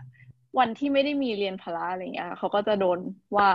[0.58, 2.98] วันที่ไม่ได้มีเรียนพละอะไรเงี้ยเขาก็จะโดน
[3.36, 3.50] ว่า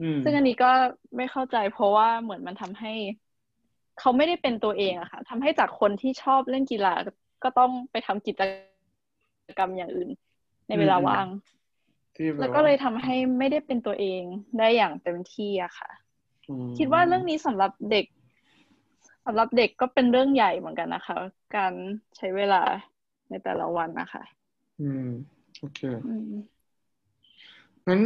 [0.00, 0.70] อืมซึ่งอันนี้ก็
[1.16, 2.92] ไม่เข้าใจ เพราะว่าเหมือนมันทำให้
[3.98, 6.94] เขาไม่ได้เป็นตัวเองอะค่ะทำให้จากคนที่ชอบเล่นกีฬา
[7.42, 8.40] ก็ต้องไปทำกิจ
[9.58, 10.10] กรรมอย่างอื่น
[10.68, 11.26] ในเวลาว่าง
[12.16, 14.22] ที่บบแล้วก็เลยทำให้ไม่ได้เป็นตัวเอง
[14.58, 15.90] ได้อย่างเต็มที่อะค่ะ
[16.48, 18.06] อืมคิดว่าเรื่องนี้สำหรับเด็ก
[19.26, 21.16] สำหรับเด็กก็เป็นเรื่องใหญ่เหมือนกันนะคะ
[21.56, 21.72] การ
[22.16, 22.62] ใช้เวลา
[23.30, 24.22] ในแต่ละวันนะคะ
[24.80, 25.08] อืม
[25.60, 26.22] โอเคอืม
[27.88, 28.00] งั้น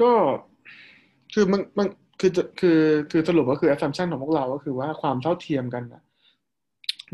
[0.00, 0.12] ก็
[1.34, 1.86] คือมันมัน
[2.20, 6.02] คือจะคือคือสรุปก็คือ assumption ของพวกเราก็คือว่าความเท่าเทียมกันนะ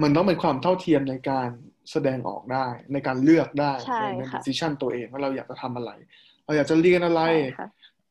[0.03, 1.49] มันต้องเป็นความเท่าเทียมในการ
[1.93, 5.91] แสดงออกได้ ในการเลือกได้ใช่ในค่ะ decision ตัวเองว่าเราอยากจะทำอะไร
[6.45, 7.69] เราอยากจะเรียนอะไรใช่ค่ะ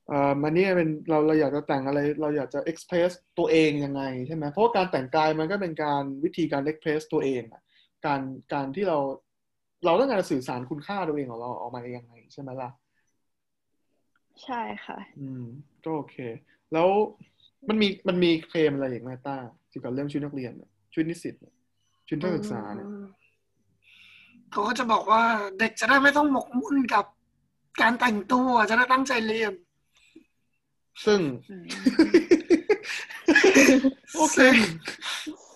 [0.08, 7.62] เอ่อมันนี่เป็นเราเราอยากจะแต่งอะไร เราอยากจะ express ตัวเองยังไงใช่ไหมเพราะว่าการแต่งกายมันก็เป็นการวิธีการ express ตัวเองอะ
[8.06, 8.22] การ
[8.54, 8.98] การที่เรา
[9.86, 12.70] เราต้องการจะสื่อสารคุณค่าตัวเองของเราออกมายังไงใช่ไหมล่ะ
[14.44, 15.44] ใช่ค่ะ อืม
[15.84, 16.16] ก็โอเค
[16.74, 16.88] แล้ว
[17.70, 19.36] มันมีมันมีเคลมอะไรอีกไหมต้า
[19.70, 21.54] เกี่ยวกับเรื่องชุดนักเรียนเนี่ยชุดนิสิตเนี่ย
[22.08, 22.88] ชุดนักศึกษาเนี่ย
[24.52, 25.24] เขาก็จะบอกว่า
[25.60, 27.06] เด็กจะได้ไม่ต้องหมกมุ่นกับ
[27.82, 29.54] การแต่งตัวจะได้ตั้งใจเรียน
[31.06, 31.20] ซึ่ง
[31.52, 31.66] อืม
[34.18, 34.38] โอเค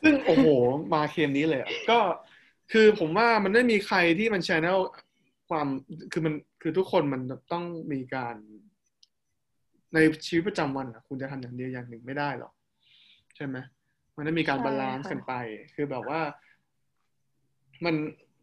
[0.01, 0.47] ซึ่งโอ้โห
[0.93, 1.99] มาเคลมนี้เลยอะก็
[2.71, 4.79] คือผมว่ามันไม่มีใครที่มัน channel
[5.49, 5.67] ความ
[6.11, 8.35] คือมันคือทุกคนมันต้องมีการ
[9.93, 12.53] ในชีวิตประจำวันอะคุณจะทำอย่างเดียวอย่างหนึ่งไม่ได้หรอก
[13.35, 13.57] ใช่ไหม
[14.15, 15.33] มันต้องมีการใช่ balance ค่ะกันไป
[15.75, 16.21] คือแบบว่า
[17.85, 17.95] มัน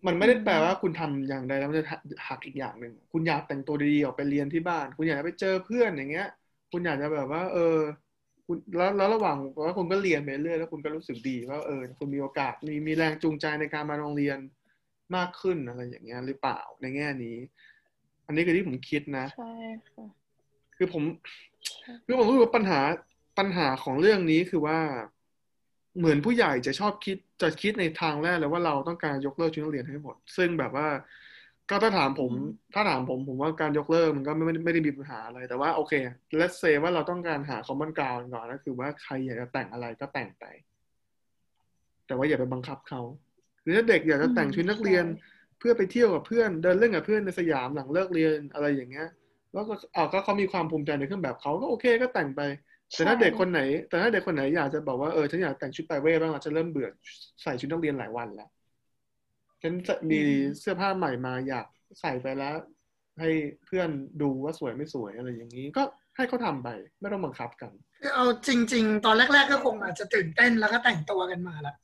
[0.06, 1.86] มันไม่ได้แปลว่าคุณทำอย่างใดแล้วมันจะ
[2.28, 6.28] หักอีกอย่างหนึ่งคุณอยากแต่งตัวดีๆออกไปเรียนที่บ้าน คุณอยากจะไปเจอเพื่อนอย่างเงี้ย
[6.72, 7.78] คุณอยากจะแบบว่า เออ
[8.50, 14.38] คุณแล้วแล้วระหว่างว่าคุณก็เรียนไปเรื่อยแล้วคุณก็รู้สึกดีว่าเออคุณมีโอกาสมีมีแรงจูงใจในการมาโรงเรียน
[15.16, 17.36] มากขึ้นอะไรอย่างเงี้ยหรือเปล่าในแง่นี้
[18.26, 19.54] อันนี้คือที่ผมคิดนะใช่
[19.90, 20.06] ค่ะ
[20.76, 21.02] คือผม
[22.06, 22.80] คือผมรู้สึกว่าปัญหา
[23.38, 24.78] ปัญหาของเรื่องนี้คือว่า
[25.98, 30.88] เหมือนผู้ใหญ่จะชอบคิดจะคิดในทางแรกเลยว่าเราต้องการยกเลิกชุดนักเรียนให้หมด ซึ่งแบบว่า
[31.70, 35.92] ก็ถ้าถามผมอืมถ้าถามผมผมว่าการยกเลิกมันก็ไม่ไม่ไม่ได้มีปัญหาอะไรแต่ว่าโอเค
[36.40, 40.44] let's say ว่าเราต้องการหา common ground ก่อนก็คือว่าใครอยากจะแต่งอะไรก็แต่งไป
[42.06, 43.00] แต่ว่าอย่าไปบังคับเขา
[43.62, 49.08] หรือถ้าเด็กอยากจะแต่งชุดนักเรียนใช่เพื่อไปเที่ยวกับเพื่อนเดินเล่นกับเพื่อนในสยามหลังเลิกเรียนอะไรอย่างเงี้ย
[49.52, 52.40] แล้วก็เอาก็เขามีความภูมิใจในเครื่องแบบเขาก็โอเคก็แต่งไป
[52.92, 56.88] แต่ถ้าเด็กคนไหน แต่ถ้าเด็กคนไหนอยากจะบอกว่าเออฉันอยากแต่งชุดไปเว่บ้างอะฉันเริ่มเบื่อ
[57.42, 58.48] ใส่ชุดนักเรียนหลายวันแล้ว
[59.62, 59.72] ฉัน
[60.10, 60.20] มี
[60.60, 61.66] เสื้อผ้าใหม่มาอยาก
[62.00, 62.54] ใส่ไปแล้ว
[63.20, 63.30] ให้
[63.66, 63.90] เพื่อน
[64.22, 65.82] ดูว่าสวยไม่สวยอะไรอย่างนี้ ก็
[66.16, 66.68] ให้เขาทำไป
[67.00, 71.76] ไม่ต้องบังคับกันคือเอาจริง ๆ ตอนแรก ๆ ก็คงอาจจะตื่นเต้นแล้วก็แต่งตัวกันมาแล้ว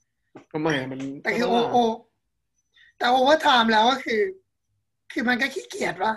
[0.53, 1.77] ก็ไม่มันแต่คือโอก็ว่าโอ
[2.99, 4.23] แต่โอว่าไทม์แล้วก็คือ
[5.13, 6.13] คือมันก็ขี้เกียจวะ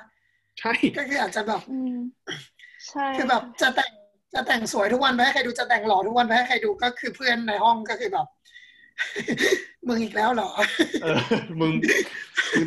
[0.60, 1.96] ใช่ก็คืออาจจะแบบอืม
[2.88, 3.92] ใช่คือแบบจะแต่ง
[4.34, 8.28] จะแต่งสวยทุกวันไปให้ใครดูจะแต่งหล่อทุกวันไปให้ใครดูก็คือเพื่อนในห้องก็คือแบบ
[9.88, 10.50] มึงอีกแล้วเหรอ
[11.04, 11.20] เออ
[11.62, 11.72] มึง
[12.58, 12.66] มึง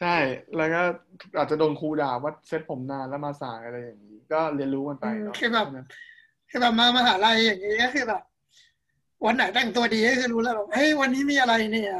[0.00, 0.16] ใช่
[0.56, 0.82] แล้วก็
[1.36, 5.80] อาจจะโดนครูด่าว่าเซ็ตผมนานแล้วมาสายอะไรอย่างนี้ ก็เรียนรู้กันไปเนาะคือแบบใช่ไหม
[6.50, 8.22] คือแบบมามหาลัยอย่างนี้ก็คือแบบ
[9.24, 11.90] วันไหนแต่งตัวดีก็คือรู้แล้วแบบเฮ้ยวันนี้มีอะไรเนี่ย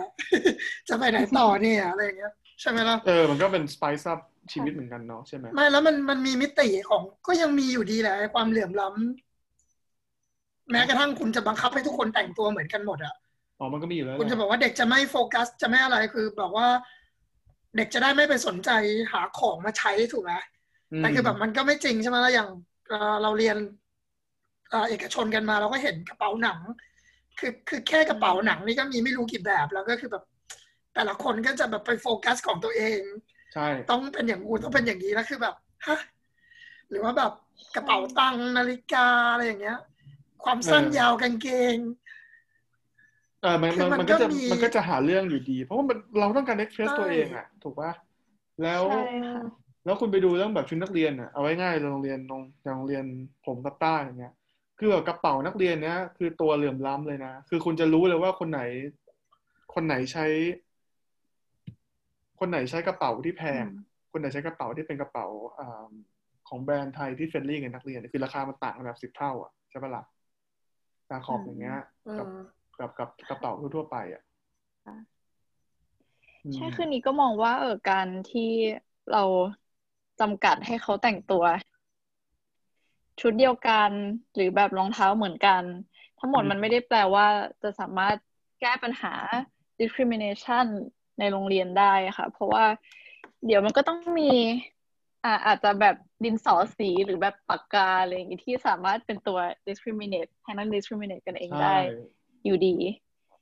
[0.88, 4.20] จะไปไหนต่อเนี่ยอะไรอย่างเงี้ยใช่ไหมล่ะเออมันก็เป็นสไปซ์อัพ
[4.53, 9.25] ชีวิตเหมือนกันเนาะใช่ไหมไม่แล้วมันมันมีมิติของก็ยังมีอยู่ดีแหละไอ้ความเหลื่อมล้ำ
[10.70, 13.14] แม้กระทั่งคุณจะบังคับให้ทุกคนแต่งตัวเหมือนกันหมดอะ
[13.59, 16.68] อ๋อมันก็มีอยู่แล้วคุณจะแหบละอกว่าเด็กจะไม่โฟกัส จะไม่อะไรคือบอกว่า
[17.76, 18.70] เด็กจะได้ไม่ไปสนใจ
[19.12, 20.33] หาของมาใช้ถูกไหม
[20.92, 22.48] อืมแต่คือแบบมันก็ไม่จริงใช่ไหมล่ะอย่าง
[22.88, 23.57] เอ่อเราเรียน
[24.70, 26.59] เอ่อเอกชนกันมาเราก็เห็นกระเป๋าหนัง
[27.38, 30.24] คือคือแค่กระเป๋าหนังนี่ก็มีไม่รู้กี่แบบ แล้วก็คือแบบ
[30.94, 33.00] แต่ละคนก็จะแบบไปโฟกัสของตัวเอง
[33.55, 35.55] ใช่ ต้องเป็นอย่างกูต้องเป็นอย่างนี้แล้วคือแบบ
[35.87, 35.98] ฮะ
[36.88, 37.33] หรือว่าแบบ
[37.74, 39.79] กระเป๋าตังค์นาฬิกาอะไรอย่างเงี้ย
[40.46, 41.76] ความสั้นยาวกางเกง
[43.42, 47.92] เออมันคือมันมันมันก็จะก็มีมันก็จะหาเรื่องอยู่ดี เพราะว่ามันเราต้องการเอ็กเพรสใช่ตัวเองอะ ถูกป่ะ
[48.62, 49.42] แล้วใช่ค่ะ
[49.85, 53.04] แล้วคุณไปดูเรื่องแบบชุดนักเรียนอะเอาไว้ง่ายโรงเรียนโรงอย่างโรงเรียน
[53.46, 54.35] ผมกับต้าอย่างเงี้ย
[54.78, 58.61] คือแบบกระเป๋านักเรียนเนี้ยคือตัวเหลื่อมล้ำเลยนะคือคุณจะรู้เลยว่าคนไหน
[59.74, 60.26] คนไหนใช้
[62.40, 63.64] คนไหนใช้กระเป๋าที่แพง
[64.12, 65.26] คนไหนใช้กระเป๋าที่เป็นกระเป๋า
[65.59, 65.90] อ่า
[66.48, 70.04] ของแบรนด์ไทยที่ friendly กับนักเรียนคือราคามันต่างกันแบบสิบเท่าอะใช่ปะล่ะ
[71.11, 72.40] Jacob อย่างเงี้ยอืม
[72.79, 74.23] กับกับกับกระเป๋าทั่วๆไปอะ
[74.87, 74.97] ค่ะ
[76.45, 78.51] อืมใช่คือนี้ก็มองว่าเออการที่
[79.12, 79.23] เรา
[80.21, 81.45] จำกัดให้เขาแต่งตัว
[83.21, 83.90] ชุดเดียวกัน
[84.35, 85.62] หรือแบบรองเท้าเหมือนกัน
[86.19, 87.27] ทั้งหมดอืมมันไม่ได้แปลว่า
[87.62, 88.16] จะสามารถ
[88.61, 89.14] แก้ปัญหา
[89.81, 90.66] discrimination
[91.19, 92.64] ในโรงเรียนได้ค่ะ เพราะว่า
[93.47, 94.31] เดี๋ยวมันก็ต้องมี
[95.26, 101.76] อ่าอาจจะแบบดินสอสีหรือแบบปากกาอะไรอย่างงี้ที่สามารถเป็นตัว discriminate ให้นัก discriminate กันเองใช่ได้
[102.44, 102.74] อยู่ดี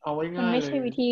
[0.03, 1.05] เอาไว้มันง่ายไม่เลใช่ยวิธี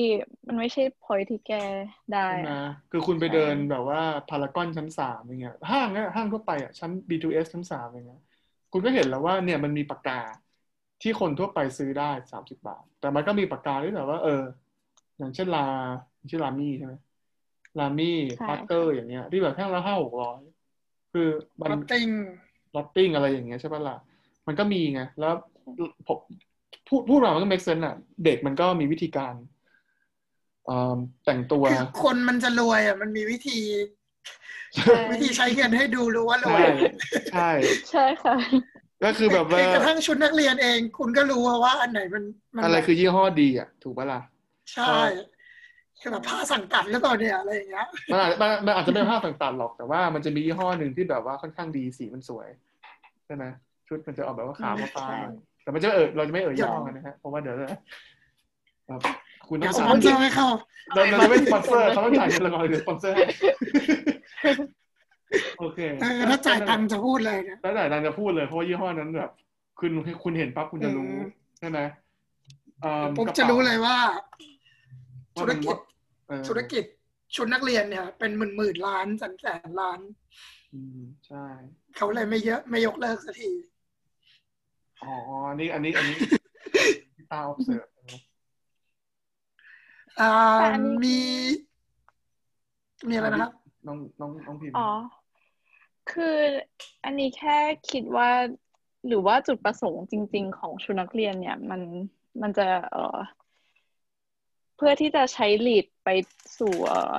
[0.47, 1.65] มันไม่ใช่ point ที่แก้
[2.13, 2.57] ได้ใช่ไหมอะ
[2.91, 8.19] คือคุณไปใช่เดินแบบว่าพารากอนชั้นสามอย่างเงี้ยห้างเนี่ยห้างทั่วไปอะชั้น B2S ชั้นสามอย่างเงี้ย
[8.71, 10.15] คุณก็เห็นแล้วว่าเนี่ยมันมีปากกา
[11.01, 14.31] ที่คนทั่วไปซื้อได้สามสิบบาท แต่มันก็มีปากกาที่แบบว่า เออ
[15.19, 15.61] อย่างเช่นลา
[16.31, 16.95] ชื่อ Lamy ใช่ไหม
[17.79, 20.41] Lamy ใช่ Parker อย่างเงี้ย ที่แบบแท่งละห้าหกร้อย
[21.13, 21.29] คือ
[21.63, 22.09] มัน rotring
[22.75, 23.97] rotring อะไรอย่างเงี้ยใช่ปะล่ะ
[24.47, 25.35] มันก็มีไงแล้ว
[26.09, 26.19] ผม
[26.89, 29.35] พูดพูดมามันก็ make sense อะ เด็กมันก็มีวิธีการ
[30.65, 33.59] เอ่อแต่งตัวคือคนมันจะรวยอะ มันมีวิธี
[34.77, 36.65] ใช่วิธีใช้เงินให้ดูรู้ว่ารวย
[37.31, 37.51] ใช่ใช่
[37.91, 38.35] ใช่ค่ะ
[39.03, 42.25] ก็คือแบบว่าคือกระทั่งชุดนักเรียนเอง คุณก็รู้ว่าอันไหนมัน
[42.57, 44.21] มันอะไรคือยี่ห้อดีอะ ถูกปะล่ะ
[44.73, 44.97] ใช่คือ
[46.11, 52.49] แบบผ้าสั่งตัดหรือเปล่าเนี่ยอะไรอย่างเงี้ยมันอาจมันมันอาจจะไม่เป็นภาพต่างๆหรอกแต่ว่ามันจะมียี่ห้อหนึ่งที่แบบว่าค่อนข้างดีสีมันสวย
[53.27, 53.45] ใช่ไหม
[53.89, 57.67] ชุดมันจะออกแบบว่าขาวมาฟ้าใช่หน่อยแต่มันจะเออเราจะไม่เอ่ยยี่ห้อกันนะฮะเพราะว่าเดี๋ยวจะ
[58.89, 59.01] ครับ
[59.49, 60.49] คุณต้องจ่ายเดี๋ยอวสปอนเซอร์ไม่เข้า
[60.95, 63.25] เราเราจะไม่สปอนเซอร์เขาต้องจ่ายเงินเราก่อนเดี๋ยวสปอนเซอร์ให้
[65.59, 69.31] โอเคเออถ้าจ่ายตังค์จะพูดเลยเนี่ยถ้าจ่ายตังค์จะพูดเลยเพราะว่ายี่ห้อนั้นแบบ
[69.81, 69.91] คุณ
[70.25, 71.25] คุณเห็นปั๊บคุณจะรู้อืม
[71.59, 71.79] ใช่ไหม
[72.81, 73.97] เอ่อผมกระจะเป๋ารู้เลยว่า
[75.37, 75.92] ว่าธุเป็รนกิจเออ
[76.49, 76.85] ธุรกิจ
[77.35, 80.01] ชุดนักเรียนเนี่ย เป็นหมื่นหมื่นๆล้านแสนแสนล้าน
[80.73, 81.45] อืมใช่
[81.97, 83.51] เขาเลยไม่เยอะไม่ยกเลิกสักที
[85.03, 85.15] อ๋อ
[85.49, 86.17] อันนี้อันนี้อันนี้
[87.17, 88.21] ที่ตา observe นะ
[90.21, 91.19] อ่าแต่อันนี้มี
[93.09, 93.53] มีอะไรนะครับ
[93.87, 94.91] น้องน้องน้องพิมพ์อ๋อ
[96.11, 96.37] คือ
[97.05, 97.59] อันนี้แค่
[97.91, 98.31] คิดว่า
[99.07, 101.81] หรือว่าจุดประสงค์จริง ๆ ของชุดนักเรียนเนี่ย มัน
[102.43, 103.19] มันจะเอ่อ
[103.52, 106.09] เพื่อที่จะใช้ลีดไป
[106.59, 107.15] สู่เอ่อ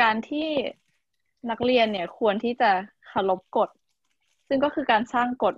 [0.00, 0.48] การที่
[1.50, 2.70] นักเรียนเนี่ยควรที่จะ
[3.06, 3.68] เคารพกฎ
[4.48, 5.54] ซึ่งก็คือการสร้างกฎ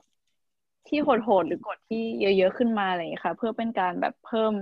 [0.89, 4.55] ที่โหดๆหรือกฎที่เยอะๆขึ้นมาอะไรอย่างเงี้ยค่ะ เพื่อเป็นการแบบเพิ่ม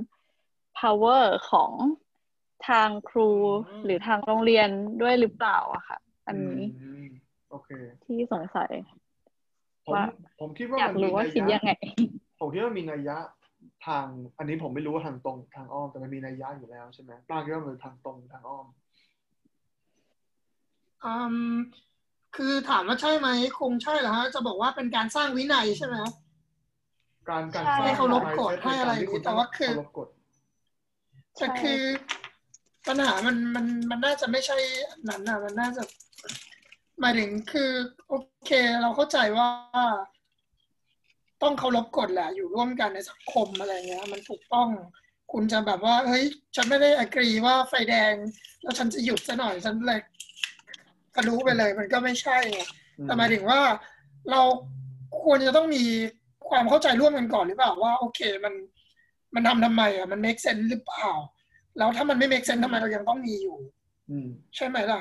[0.79, 1.73] power ของ
[2.68, 3.31] ทางครู
[3.68, 4.68] อืมหรือทางโรงเรียน
[5.03, 7.05] ด้วยหรือเปล่าอะค่ะ อันนี้อืม
[7.49, 7.68] โอเค
[8.05, 8.71] ที่สงสัย
[9.87, 10.05] ผมว่า
[10.38, 11.71] ผมคิดว่าอยากมันมีรู้ว่านัยคิดยะยังไง
[12.38, 13.16] ผมคิดว่ามีนัยยะ
[13.87, 14.07] ทาง
[14.38, 18.66] อันนี้ผมไม่รู้ว่าทางตรงทางอ้อมแต่มันมีนัยยะอยู่แล้วใช่ไหมป้าคิดว่ามันทางตรงทางอ้อม
[21.04, 21.37] อืม
[22.37, 23.28] คือถามว่าใช่ไหม
[23.61, 25.96] คงใช่แหละฮะจะบอกว่าเป็นการสร้างวินัยใช่ไหม
[27.28, 30.09] การการใช่สร้างให้เคารพกฎ mindset ให้อะไรในกที่คุณแต่ว่าคือเคารพกฎ
[31.38, 31.83] แต่คือ
[32.87, 34.57] ปัญหามันมันมันน่าจะไม่ใช่
[34.90, 35.83] อันนั้นนะมันน่าจะ
[37.00, 37.70] หมายถึงคือ
[38.09, 38.14] โอ
[38.46, 38.50] เค
[38.83, 39.48] เราเข้าใจว่า
[41.42, 44.68] ต้องเคารพกฎแหละอยู่ร่วมกันในสังคมอะไรเงี้ย มันถูกต้อง
[45.33, 46.24] คุณจะแบบว่าเฮ้ย
[46.57, 48.14] ฉันไม่ได้อกรีว่าไฟแดง
[48.62, 50.01] แล้วฉันจะหยุดซะหน่อยฉันเลย
[51.14, 52.61] ทะลุไปเลย มันก็ไม่ใช่ไง
[53.03, 53.61] แต่หมายถึงว่า
[54.31, 54.40] เรา
[55.22, 55.85] ควรจะต้องมี
[56.48, 58.55] ความเข้าใจร่วมกันก่อนหรือเปล่าว่า โอเคมัน
[59.35, 61.11] มันทำทำไมอะมัน make sense หรือเปล่า
[61.79, 63.57] แล้วถ้ามันไม่ make sense ทำไมเรายังต้องมีอยู่
[64.11, 65.01] อืมใช่ไหมล่ะ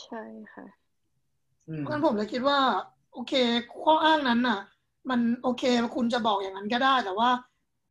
[0.00, 0.22] ใช่
[0.54, 0.66] ค่ะ
[1.68, 2.58] อืมเพราะฉะนั้นผมเลยคิดว่า
[3.12, 3.32] โอเค
[3.82, 4.60] ข้ออ้างนั้นน่ะ
[5.10, 5.62] มันโอเค
[5.96, 7.30] คุณจะบอกอย่างนั้นก็ได้ แต่ว่า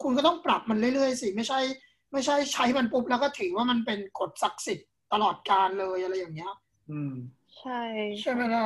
[0.03, 1.59] คุณก็ต้องปรับมันเรื่อยๆสิไม่ใช่
[2.11, 6.53] ไม่ใช่ใช้มันปุ๊บแล้วก็ถือว่ามันเป็นกฎศักดิ์สิทธิ์ตลอดกาลเลยอะไรอย่างเงี้ย
[6.89, 7.13] อืม
[7.59, 7.81] ใช่
[8.21, 8.65] ใช่ไหมล่ะ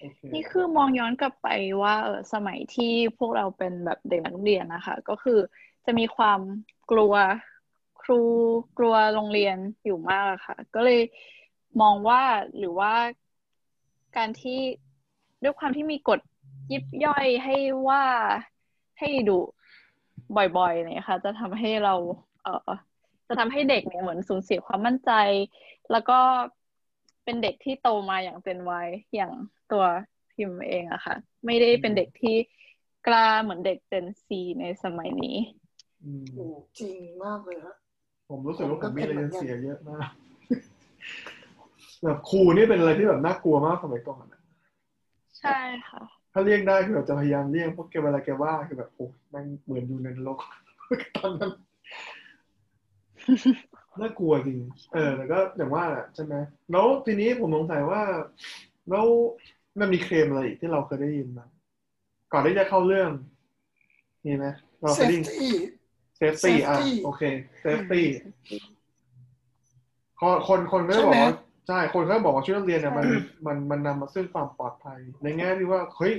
[0.00, 1.48] โอเคนี่คือมองย้อนกลับไป
[1.82, 5.38] ว่าเออสมัยที่พวกเราเป็นแบบเด็กนักเรียนนะคะ ก็คือ
[5.86, 6.40] จะมีความ
[6.90, 7.14] กลัว
[8.02, 8.20] ครู
[8.78, 11.00] กลัวโรงเรียนอยู่มากอะค่ะ ก็เลย
[11.80, 12.22] มองว่า
[12.58, 12.92] หรือว่า
[14.16, 14.60] การที่
[15.42, 16.20] ด้วยความที่มีกฎ
[16.72, 17.56] ยิบย่อยให้
[17.88, 18.04] ว่า
[18.98, 19.40] ให้ดุ
[20.36, 21.94] บ่อยๆเนี่ยค่ะ จะทำให้เรา
[22.44, 22.70] เออ
[23.28, 25.10] จะทำให้เด็กเนี่ยเหมือนสูญเสียความมั่นใจ
[25.90, 26.18] แล้วก็
[27.24, 29.32] เป็นเด็กที่โตมาอย่างเต็มวัยอย่าง
[29.72, 29.84] ตัว
[30.32, 31.14] พิมพ์เองอะค่ะ
[31.46, 32.36] ไม่ได้เป็นเด็กที่
[33.06, 35.38] กล้าเหมือนเด็กเจนซีในสมัยนี้
[36.04, 36.46] อืมโอ้
[36.78, 37.74] จริงมากเลยฮะ
[38.28, 40.08] ผมรู้สึกว่าผผมมก็มีเป็นอะไรเหมือนกันจะเสียเยอะมาก
[42.04, 44.40] แบบครูนี่เป็นอะไรที่แบบน่ากลัวมากสมัยก่อนอะ
[45.40, 50.38] ใช่ค่ะ ถ้าเลี่ยงได้คือแบบจะพยายามเลี่ยงเพราะแกเวลาแกว่าคือแบบโอ้แม่งเหมือนอยู่ในนรก
[51.16, 51.50] ตอนนั้น
[54.00, 54.58] น่ากลัวจริง
[54.94, 56.34] เออ แล้วก็อย่างว่าแหละใช่ไหม
[56.72, 58.02] แล้วทีนี้ผมสงสัยว่า
[58.90, 59.06] แล้ว
[59.80, 61.46] มันมีเคลมอะไรอีกที่เราเคยได้ยินมา
[62.32, 63.10] ก่อนที่จะเข้าเรื่อง
[64.24, 64.46] มีไหม
[64.82, 65.50] เราเคยได้ยิน safety
[66.16, 67.22] safety อะ safety โอเค
[67.60, 68.06] safety
[70.20, 71.34] คนคนคนก็จะบอกว่า
[71.66, 76.14] ใช่ไหมใช่คนก็บอกว่าชุดนักเรียนเนี่ยมันใช่มันมันนำมาซึ่งความปลอดภัย ในแง่ที่ว่าเฮ้ย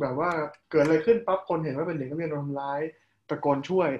[0.00, 0.30] แบบว่า
[0.70, 2.80] เกิดอะไรขึ้นปั๊บคนเห็นว่าเป็นเด็กนักเรียนโดนทำร้าย
[3.28, 3.90] ตะโกนช่วย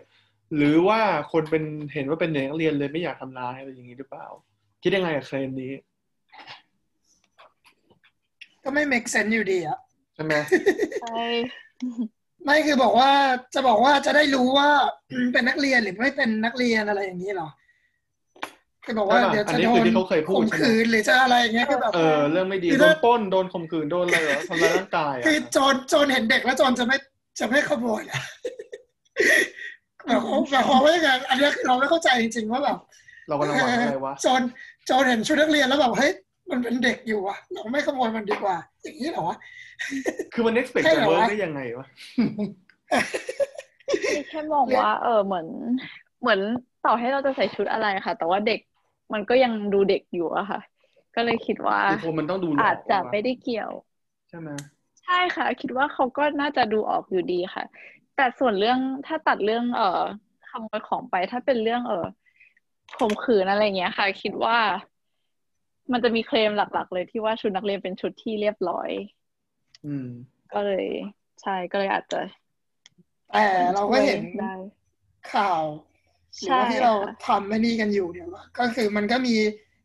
[0.56, 1.00] หรือว่า
[1.32, 4.26] คนเป็นเห็นว่าเป็นเด็กนักเรียนเลยไม่อยากทำร้ายอะไรอย่างนี้หรือเปล่า
[4.82, 5.72] คิดยังไงกับเคลมนี้
[8.64, 9.78] ก็ไม่ make sense อยู่ดีอะ
[10.14, 10.34] ใช่ไหม
[11.02, 11.24] ใช่
[12.44, 13.10] ไม่คือบอกว่า
[13.54, 14.68] จะบอกว่าจะได้รู้ว่า
[15.12, 17.48] อืมเป็นนักเรียนหรือไม่เป็นนักเรียนอะไรอย่างนี้เหรอ
[18.84, 26.96] คือบอกว่าใช่ป่ะเดี๋ยวอันจะนี้โดคือนที่เขาเคยพูดข่มใช่ไหมขืนหรือจะอะไรอย่างเงี้ยคือแบบเออเรื่องไม่ดีคือโดถ้านปล้นโดนข่มขืนโดนอะไรเหรอทำร้ายร่างกายอะคือโจรโจรเห็นเด็กแล้วโจรจะไม่
[27.38, 28.22] จะไม่ขโมยอะ
[30.06, 32.78] แบบเขาแบบเขาไม่กันอันนี้คือเราไม่เข้าใจจริงๆว่าแบบ
[33.28, 34.42] เรากำลังหวังอะไรวะโจร
[34.86, 36.12] โจรเห็นชุดนักเรียนแล้วแบบเฮ้ย
[36.50, 39.36] มันเป็นเด็กอยู่อะเราไม่ขโมยมันดีกว่า อย่างนี้เหรอวะ
[40.32, 41.86] คือมัน expect ใช่จะเหรอเวิร์กวะได้ยังไงวะ
[44.14, 45.46] นี่แค่มองว่า เออเหมือน
[46.20, 46.40] เหมือน
[46.86, 48.60] ต่อให้เราจะใส่ชุดอะไรค่ะ แต่ว่าเด็ก
[49.12, 50.60] มันก็ยังดูเด็กอยู่อะค่ะ
[51.14, 53.70] ก็เลยคิดว่าคือคนมันต้องดูหลอกอาจจะวไม่ได้เกี่ยว
[54.28, 54.50] ใช่ไหม
[55.04, 57.64] ใช่ค่ะ คิดว่าเขาก็น่าจะดูออกอยู่ดีค่ะ
[58.16, 60.02] แต่ส่วนเรื่องถ้าตัดเรื่อง เอ่อ
[60.48, 62.06] ขโมยของไปถ้าเป็นเรื่อง เออ
[62.96, 64.58] ข่มขืนอะไรเงี้ยค่ะ คิดว่า
[65.92, 68.90] มันจะมีเคลมหลัก ๆ เลยที่ว่าชุดนักเรียนเป็นชุดที่เรียบร้อย
[69.86, 70.06] อืม
[70.52, 70.86] ก็เลย
[71.42, 72.20] ใช่ก็เลยอาจจะ
[73.30, 73.44] แต่
[73.74, 74.52] เราก็เห็นได้
[75.32, 75.62] ข่าว
[76.40, 79.34] หรือใช่ว่าที่เราค่ะทำไม่นี่กันอยู่เนี่ยว่าก็คือมันก็มี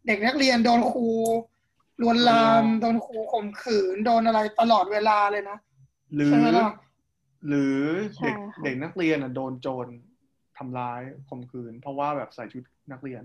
[0.07, 1.09] เด็กนักเรียนโดนครู
[2.01, 5.57] ลวนลามโดนครูข่มขืนโดนอะไรตลอดเวลาเลยนะ
[6.15, 6.67] หรือใช่ไหมล่ะ
[7.47, 7.77] หรือ
[8.23, 9.87] เด็กใช่ค่ะเด็กนักเรียนอะโดนโจร
[10.57, 13.23] ทำร้ายข่มขืน เพราะว่าแบบใส่ชุดนักเรียน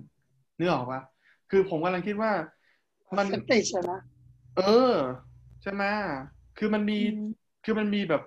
[0.58, 1.00] นึกออกปะ
[1.50, 2.32] คือผมกำลังคิดว่า
[3.18, 4.00] มันสติชอะนะ
[4.56, 4.94] เออ
[5.62, 5.84] ใช่ไหม
[6.58, 7.18] คือมันมีอืม
[7.64, 8.22] คือมันมีแบบ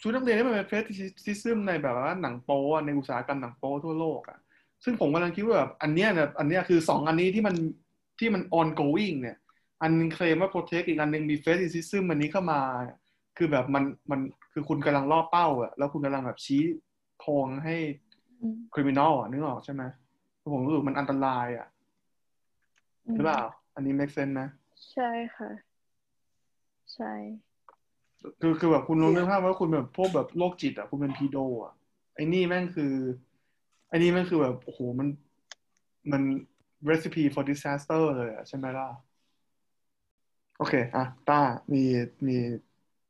[0.00, 0.84] ชุดนักเรียนที่มันเป็นเฟส
[1.24, 4.38] ซิซึมในแบบว่าหนังโป๊อะในอุตสาหกรรมหนังโป๊ทั่วโลกอะ
[4.84, 7.54] ซึ่งผมกำลังคิดว่าแบบอันเนี้ยเนี่ยอันเนี้ยคือสองอันนี้ที่มัน
[8.18, 9.36] ที่มัน ongoing เนี่ย
[9.82, 12.60] อันนึงเคลมว่า protect อีกอันนึงมี feticism อันนี้เข้ามา
[13.36, 14.20] คือแบบมันมัน
[14.52, 16.62] คือคุณกำลังล่อเป้าอะแล้วคุณกำลังแบบชี้
[17.18, 17.76] โพงให้
[18.40, 19.82] อืม criminal อะนึกออกใช่ไหม
[20.52, 21.66] ผมรู้สึกมันอันตรายอะ
[23.14, 23.42] หรือเปล่า
[23.74, 24.48] อันนี้ make sense นะ
[24.92, 25.50] ใช่ค่ะ
[26.94, 27.12] ใช่
[28.40, 31.72] คือคือแบบคุณลองนึกภาพว่าคุณแบบพวกแบบโรคจิตอะคุณเป็นพีโดอะ
[32.14, 32.92] ไอ้นี่แม่งคือ
[33.88, 35.08] ไอ้นี่แม่งคือแบบโอ้โหมัน
[36.12, 36.22] มัน
[36.90, 38.88] recipe for disaster เลยอะใช่ไหมล่ะ
[40.56, 41.40] โอเค อะต้า
[41.72, 41.82] มี
[42.26, 42.36] มี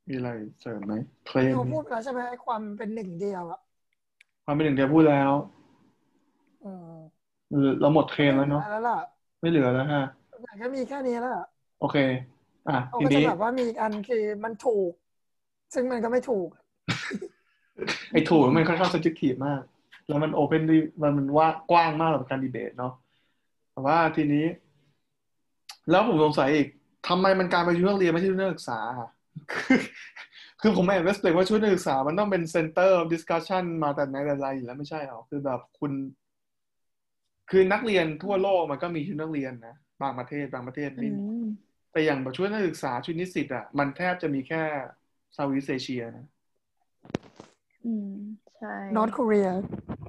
[0.08, 0.30] มีอะไร
[0.60, 0.94] เสริมไหม
[1.26, 3.60] เคลมเราพูดไปแล้วใช่ไหมไอ้ความเป็นหนึ่งเดียวอะ
[4.44, 5.32] ความเป็นหนึ่งเดียวพูดแล้ว
[6.64, 7.08] อืม
[7.80, 8.98] เราหมดเคลมแล้วเนาะแล้วล่ะ
[9.40, 11.44] ไม่เหลือแล้วฮะแต่ก็มีแค่นี้แล้วล่ะ
[11.80, 11.96] โอเค
[12.68, 14.92] อะเขาทีก็จะนี้แบบว่ามีอีกอันคือมันถูก
[15.74, 16.48] ซึ่งมันก็ไม่ถูก
[18.12, 19.62] ไอ้ถูกมันค่อนข้าง subjective มาก
[20.08, 22.92] แล้วมัน open ดีมันมันว่ากว้างมากสำหรับการดีเบตเนาะ
[23.72, 24.46] แต่ว่าทีนี้
[25.90, 26.68] แล้วผมสงสัยอีก
[27.08, 29.10] ทำไมมันกลายเป็นชุดนักเรียนไม่ใช่ชุดนักศึกษาอะ
[29.52, 29.78] คือ
[30.60, 35.92] คือผมไม่เอ็นเวสเว่าชุดนักศึกษา มันต้องเป็น center of discussion มาแต่ไหนแต่ไรอยู่แล้วไม่ใช่หรอ คือแบบคุณ
[37.50, 41.14] คือนักเรียนทั่วโลกมันก็มีชุดนักเรียนนะ บางประเทศบางประเทศอืไม่ม
[41.92, 44.62] แต่อย่างแบบชุดนักศึกษาชุดนิสิตอะมันแทบจะมีแค่
[45.34, 46.26] เซาท์อีสเอเชียนะ
[47.84, 48.12] อืม
[48.56, 49.50] ใช่ North Korea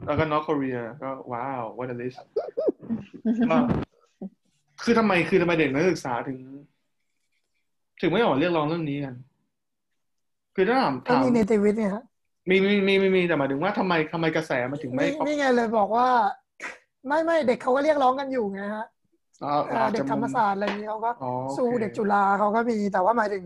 [0.05, 2.19] แล้วก็นอร์ t เ o รียก็ว้าว what a list
[3.49, 3.57] ก็
[4.83, 6.39] คือทำไมคือทำไมเด็กนักศึกษาถึง
[8.01, 9.15] ถึงไม่ออกมาเรียกร้องเรื่องนี้กัน
[10.55, 12.03] คือถ้าถามก็ถามมีเนติวิทย์เนี่ยฮะ
[12.49, 16.07] มีมีมีมีมีแต่หมายถึงว่าทำไมทำไมกระแสมันถึงไม่นี่นี่ไงเลยบอกว่า
[17.07, 18.85] ไม่ไม่เด็กเขาก็เรียกร้องกันอยู่ไงฮะอ่า
[19.39, 23.43] เอ่ออาจเด็จะกธรรมศาสตร์อะไรอย่างนี้เขาก็อ๋อโอเคสู้เด็กจุฬาเขาก็มีแต่ว่าหมายถึง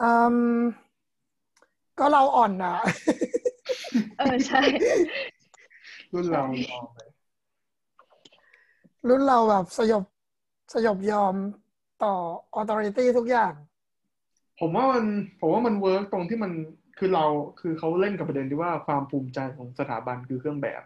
[0.00, 0.36] อืม
[1.98, 2.76] ก็เราอ่อนอะ
[4.18, 4.60] เออใช่
[6.12, 6.98] รุ่นเราลองไป
[9.08, 10.04] รุ่นเราแบบสยบ
[10.74, 11.34] สยบยอม
[12.04, 12.14] ต่อ
[12.58, 13.52] authority ทุกอย่าง
[14.60, 15.04] ผมว่ามัน
[15.40, 16.52] ผมว่ามัน work ตรงที่มัน
[16.98, 17.24] คือเรา
[17.60, 20.82] คือเขาเล่นกับประเด็นที่ว่าความภูมิใจของสถาบันคือเครื่องแบบ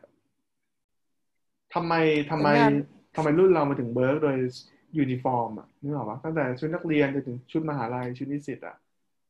[1.75, 1.95] ทำไม
[2.31, 2.73] ทำไมเหมือนกัน
[3.15, 4.37] ทำไมรุ่นเรามาถึง work โดย
[4.99, 8.77] ยูนิฟอร์มอะนึกออกปะตั้งแต่ชุดนักเรียนจนถึงชุดมหาลัยชุดนิสิตอะ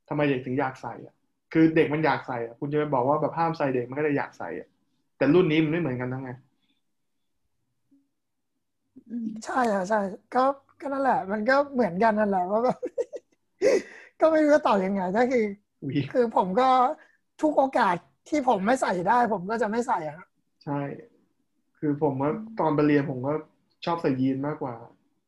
[0.08, 1.14] ทำไมเด็กถึงอยากใส่อะ
[1.52, 4.68] คือเด็กมันอยากใส่อะคุณจะไปบอกว่าแบบห้ามใส่เด็กมันก็จะอยากใส่อะ
[5.16, 6.30] แต่รุ่นนี้มันไม่เหมือนกันทั้งไง
[9.08, 9.96] อืมใช่ค่ะใช่
[10.32, 10.40] ก็
[10.80, 12.76] ก็นั่นแหละ มันก็เหมือนกันนั่นแหละว่าแบบ
[14.20, 15.40] ก็ไม่รู้จะตอบยังไงก็คือ
[15.82, 16.64] อุ๊ยคือผมก็
[17.42, 17.96] ทุกโอกาส
[18.28, 20.28] ที่ผมไม่ใส่ได้ ผมก็จะไม่ใส่อะครับ
[20.62, 20.80] ใช่
[21.78, 23.32] คือผมว่าตอนไปเรียนผมก็
[23.84, 24.74] ชอบใส่ยีนมากกว่า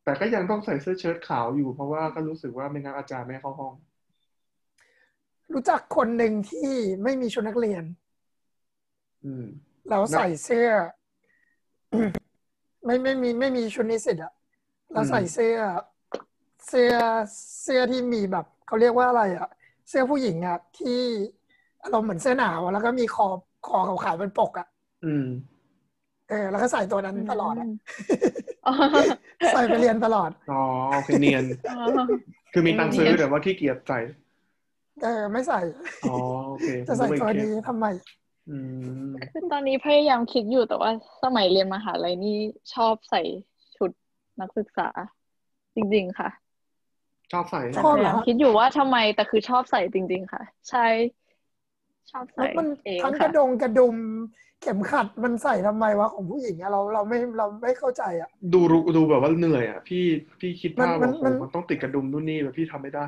[0.05, 3.75] แต่ก็ยังต้องใส่เสื้อเชิ้ตขาวอยู่ เพราะว่าก็รู้สึกว่าไม่งั้นอาจารย์ไม่ให้เข้าห้อง
[5.53, 6.71] รู้จักคนหนึ่งที่
[7.03, 7.85] ไม่มีชุดนักเรียน
[9.25, 9.45] อืม
[9.89, 10.69] แล้วใส่เสื้อ
[12.85, 14.33] ไม่ไม่มีไม่มีชุดนิสิตอะ
[14.93, 15.57] แล้วใส่เสื้อ
[16.69, 16.93] เสื้อ
[17.63, 19.49] เสื้อที่มีแบบเขาเรียกว่าอะไรอะ
[19.89, 21.01] เสื้อผู้หญิงอะที่
[21.83, 23.27] อารมณ์เหมือนเสื้อหนาวอะแล้วก็มีคอ
[23.67, 24.67] คอขาวๆเป็นปกอะ
[25.05, 25.27] อืม
[26.33, 27.69] เออแล้วก็ใส่ตัวนั้นตลอดอะ
[28.65, 28.71] อ๋อ
[29.51, 30.55] ใส่ไปเรียนตลอด อ๋อ
[30.93, 31.73] โอเคเนียนอ๋อ
[32.53, 33.99] คือมีตังค์ซื้อเนียนแต่ว่าขี้เกียจใส่
[35.01, 35.57] เออไม่ใส่
[36.03, 36.09] อ๋อ
[36.47, 37.87] โอเค จะใส่ผมตัวก็ไม่นี้เก็ตทำไม
[38.47, 38.51] อื
[39.05, 40.91] มคือตอนนี้พยายามคิดอยู่แต่ว่า
[41.23, 42.37] สมัยเรียนมหาลัยนี่
[42.73, 43.21] ชอบใส่
[43.77, 43.91] ชุด
[44.41, 44.89] นักศึกษา
[45.75, 46.29] จริง ๆ ค่ะ
[47.33, 50.87] ชอบใส่ชอบพเหรยายามคิดอยู่ว่าทำไมแต่คือชอบใส่จริง ๆ ค่ะ ใช่
[52.11, 53.97] ชอบแล้ใส่วมันเองทั้งกค่ะระดงกระดุม
[54.52, 60.05] เข็มขัดมันใส่ทำไมวะของผู้หญิงอะเราเราไม่เราไม่เข้าใจอะดูรู้ดูแบบว่าเหนื่อยอะพี่
[60.41, 63.07] พี่คิดภาพมัว่านโอ้โหมันมันต้องติดกระดุมนู่นนี่แบบพี่ทำไม่ได้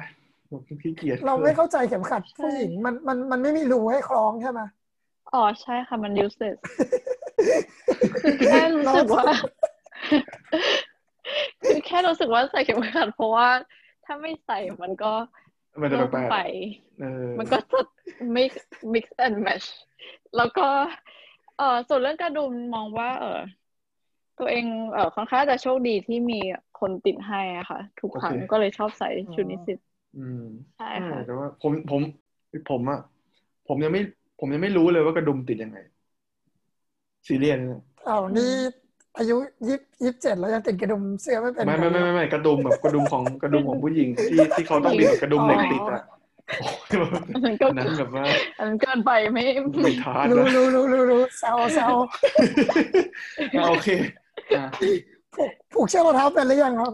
[0.51, 4.61] ผมขี้เกียจเราไม่เข้าใจเข็มขัดผู้หญิงมันมันมันไม่มีรูให้คล้องใช่ไหม
[5.35, 6.59] อ๋อใช่ค่ะมัน useless
[8.23, 9.25] คือแค่รู้สึกว่า
[11.69, 13.49] คือแค่รู้สึกว่าใส่เข็มขัดเพราะว่า
[14.05, 15.13] ถ้าไม่ใส่มันก็
[15.81, 17.81] มันจะเกินแปลกไปๆเออมันก็จะ
[18.33, 18.45] ไม่
[18.93, 19.67] mix and match
[20.37, 20.67] แล้วก็
[21.57, 23.41] เออส่วนเรื่องกระดุมมองว่า เออ
[24.39, 26.39] ตัวเองเออค่อนข้างจะโชคดีที่มี
[26.81, 29.79] คนติดให้อะค่ะ ทุกครั้งก็เลยชอบใส่ชุดนิสิต
[30.19, 30.43] อืม
[30.79, 32.01] ใช่ค่ะแต่ว่าผมผม
[32.71, 33.01] ผมอะ
[33.69, 34.01] ผมยังไม่
[34.41, 35.79] ผมยังไม่รู้เลยว่ากระดุมติดยังไง
[37.27, 38.51] ซีเรียสเนี่ยเอานี่
[39.19, 39.37] อายุ
[39.69, 46.03] ยี่ยี่สิบเจ็ดแล้วยังติดกระดุมเสื้อไม่เป็นไม่ไม่ไม่ไม่ไม่กระดุมแบบกระดุมของกระดุมของผู้หญิงที่ที่เขาต้องมีแบบกระดุมเหล็กติดอะ
[46.61, 48.25] โอ้ยแบบอันนั้นก็อันนั้นแบบว่า
[48.59, 49.43] อันนั้นเกินไปไม่
[49.83, 51.95] ไม่ทานรู้นะรู้รู้รู้รู้แซวแซว
[53.57, 53.89] อะโอเค
[54.57, 54.65] อะ
[55.35, 56.93] ผูกผูกเชือกรองเท้าเป็นหรือยังครับ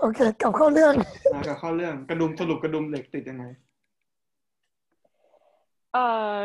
[0.00, 0.94] โอเคกลับเข้าเรื่อง
[1.34, 3.44] มากลับเข้าเรื่องกระดุมสรุปกระดุมเหล็กติดยังไง
[5.94, 5.98] เอ
[6.32, 6.36] อ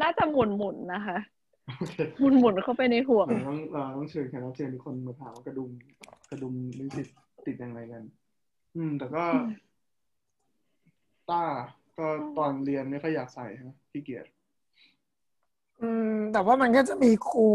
[0.00, 1.18] น่าจะหมุนหมุนๆนะคะ
[1.78, 5.70] โอเคหมุนหมุนๆเข้าไปในห่วงเออต้องเออต้องเชิญแขกรับเชิญทุกคนมาถามว่ากระดุม
[6.30, 7.06] กระดุมนิสิต
[7.46, 8.02] ติดยังไงกัน
[8.74, 9.46] อืม แต่ก็อืม
[11.30, 11.42] ต้า
[11.98, 12.06] ก็
[12.38, 14.26] ตอนเรียนไม่ค่อยอยากใส่ฮะขี้เกียจ
[15.80, 17.48] อืม แต่ว่ามันก็จะมีครู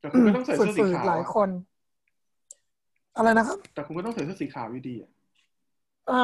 [0.00, 1.48] แต่คุณก็ต้องใส่เสื้อสีฝืดขาวๆหลายอะคน
[3.16, 5.10] อะไรนะครับ แต่คุณก็ต้องใส่เสื้อสีขาวอยู่ดีอะ
[6.10, 6.20] อื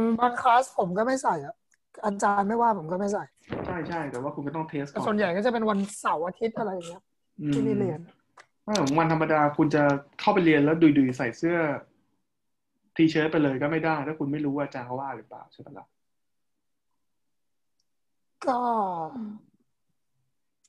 [0.00, 1.54] มบางคลาสผมก็ไม่ใส่อะ
[2.04, 3.24] อาจารย์ไม่ว่าผมก็ไม่ใส่
[3.66, 7.02] ใช่ใช่แต่ว่าคุณก็ต้องเทสแต่ก่อนส่วนใหญ่ก็จะเป็นวันเสาร์อาทิตย์อะไรอย่างเงี้ย
[7.40, 8.00] อืมที่นี่เรียน
[8.64, 9.82] ไม่ของวันธรรมดาคุณจะ
[10.20, 11.56] เข้าไปเรียนแล้วดุยๆใส่เสื้อ
[12.96, 15.86] ทีเชิ้ตไปเลยก็ไม่ได้ ถ้าคุณไม่รู้ว่าอาจารย์เขาว่าหรือเปล่าใช่ปะล่ะ
[18.46, 18.58] ก็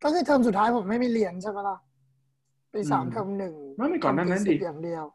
[0.04, 1.78] ก็คือเทอมสุดท้ายผมไม่มีเรียนใช่ไหมล่ะ
[2.74, 5.06] ปีสามเทอมหนึ่งไม่ไม่ก่อนหนั้นนั้นทำปีดิสิบอย่างเดียว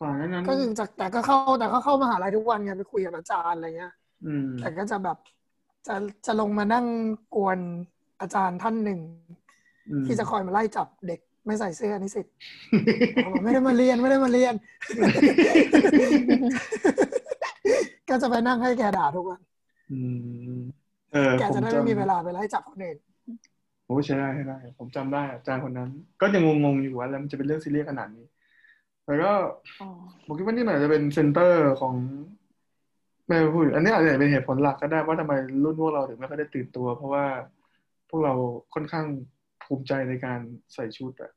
[0.00, 3.94] ก่อนหนั้นนั้นก็คือจากแต่ก็เข้าแต่ก็เข้ามหาลัยทุกวันไงไปคุยกับอาจารย์อะไรเงี้ย
[4.26, 5.18] อืมแต่ก็จะแบบ
[5.86, 5.94] จะ
[6.26, 6.86] จะลงมานั่ง
[7.34, 7.58] กวน
[8.20, 9.00] อาจารย์ท่านหนึ่ง
[9.90, 12.26] อืมที่จะคอยมาไล่จับเด็ก ไม่ใส่เสื้อนิสิต
[13.24, 14.54] บอกไม่ได้มาเรียนไม่ได้มาเรียน
[18.08, 19.40] ก็จะไปนั่งให้แกด่าทุกวัน
[19.92, 19.98] อื
[20.56, 20.60] ม
[21.12, 22.98] เออแกผมจะได้จำไม่มีเวลาไปไล่จับคนอื่น
[23.86, 28.26] โอ้ใช่ได้ใช่ได้ ผมจำได้อาจารย์คนนั้น ก็ยังงงๆอยู่ว่าแล้วมันจะเป็นเรื่องซีเรียสขนาดนี้
[29.04, 29.32] แต่ก็
[29.80, 29.88] อ๋อ
[30.26, 31.94] ผมคิดว่านี่มันอาจจะเป็น center ของ
[33.26, 35.32] ไม่พูดอันนี้อาจจะเป็นเหตุผลหลักก็ได้ว่าทำไม
[35.64, 37.24] รุ่นพวกเราถึงไม่ค่อยได้ตื่นตัว เพราะว่า
[38.10, 38.32] พวกเรา
[38.74, 39.06] ค่อนข้าง
[39.70, 40.40] ภูมิใจในการ
[40.74, 41.32] ใส่ชุดอะ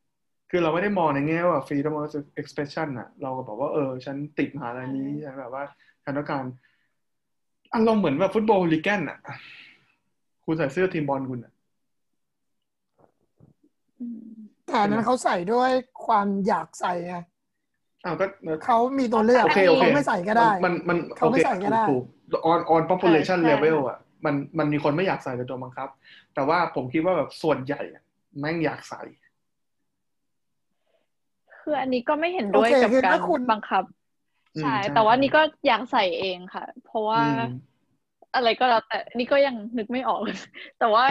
[0.50, 2.06] คือเราไม่ได้มองในแง่ว่า freedom of
[2.42, 5.64] expression อะเราก็บอกว่าเออ ฉันติดมหาลัยนี้ฉันแบบว่า
[6.04, 6.44] ฉันต้องการ
[7.74, 9.18] อารมณ์เหมือนแบบฟุตบอลลีแกนอะ
[10.46, 11.54] คุณใส่เสื้อทีมบอลคุณอะ
[14.00, 14.22] อืม
[14.66, 15.70] แต่อันนั้นเขาใส่ด้วย
[16.06, 17.16] ความอยากใส่ไง
[18.06, 18.26] อ้าวก็
[18.66, 25.90] เขามีตัวเลือกโอเคโอเคเขาไม่ใส่ก็ได้ มันมันเขาไม่ใส่ก็ได้ถูกถูก on on population ใช่ใช่ level อะมันมันมีคนไม่อยากใส่โดยตัวบังคับ
[26.34, 28.04] แต่ว่าผมคิดว่าแบบส่วนใหญ่อะ
[28.40, 29.02] แม่งอยากใส่
[31.60, 33.84] คืออันนี้ก็ไม่เห็นด้วยโอเคกับคือการถ้าคุณบังคับ
[34.56, 37.60] อืมใช่ใช่แต่ว่านี่ก็อยากใส่เองค่ะ เพราะว่าอืม
[38.36, 40.22] อะไรก็แล้วแต่นี่ก็ยังนึกไม่ออก
[40.80, 41.06] แต่ว่า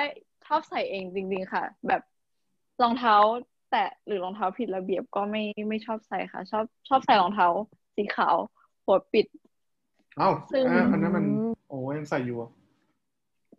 [0.47, 2.03] ชอบใส่เองจริง ๆ ค่ะ แบบ
[2.83, 3.15] รองเท้า
[3.71, 7.47] แตะหรือรองเท้าผิดระเบียบก็ไม่ไม่ชอบใส่ค่ะ ชอบชอบใส่รองเท้า
[7.97, 8.37] สีขาว
[8.85, 9.27] หัวปิด
[10.19, 11.25] เอ้าซึ่งอะอันนั้นมัน
[11.69, 12.51] โอ้ยังใส่อยู่อะ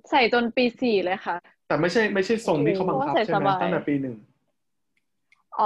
[0.09, 1.35] ใส่จนปีสี่เลยค่ะ
[1.67, 4.15] แต่ไม่ใช่ไม่ใช่ทรงที่เขาบังคับโอ้ใส่ใช่ไหมสบายตั้งแต่ปีหนึ่ง
[5.53, 5.63] อ๋อ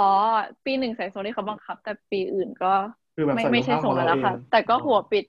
[0.64, 2.66] ปีหนึ่งใส่ทรงที่เขาบังคับ แต่ปีอื่นก็
[3.14, 5.24] คือแบบไม่ใส่รไม่องใช่เท้าทขรองงนั้เรานแล้วเอค่ะงแต่ก็หัวปิด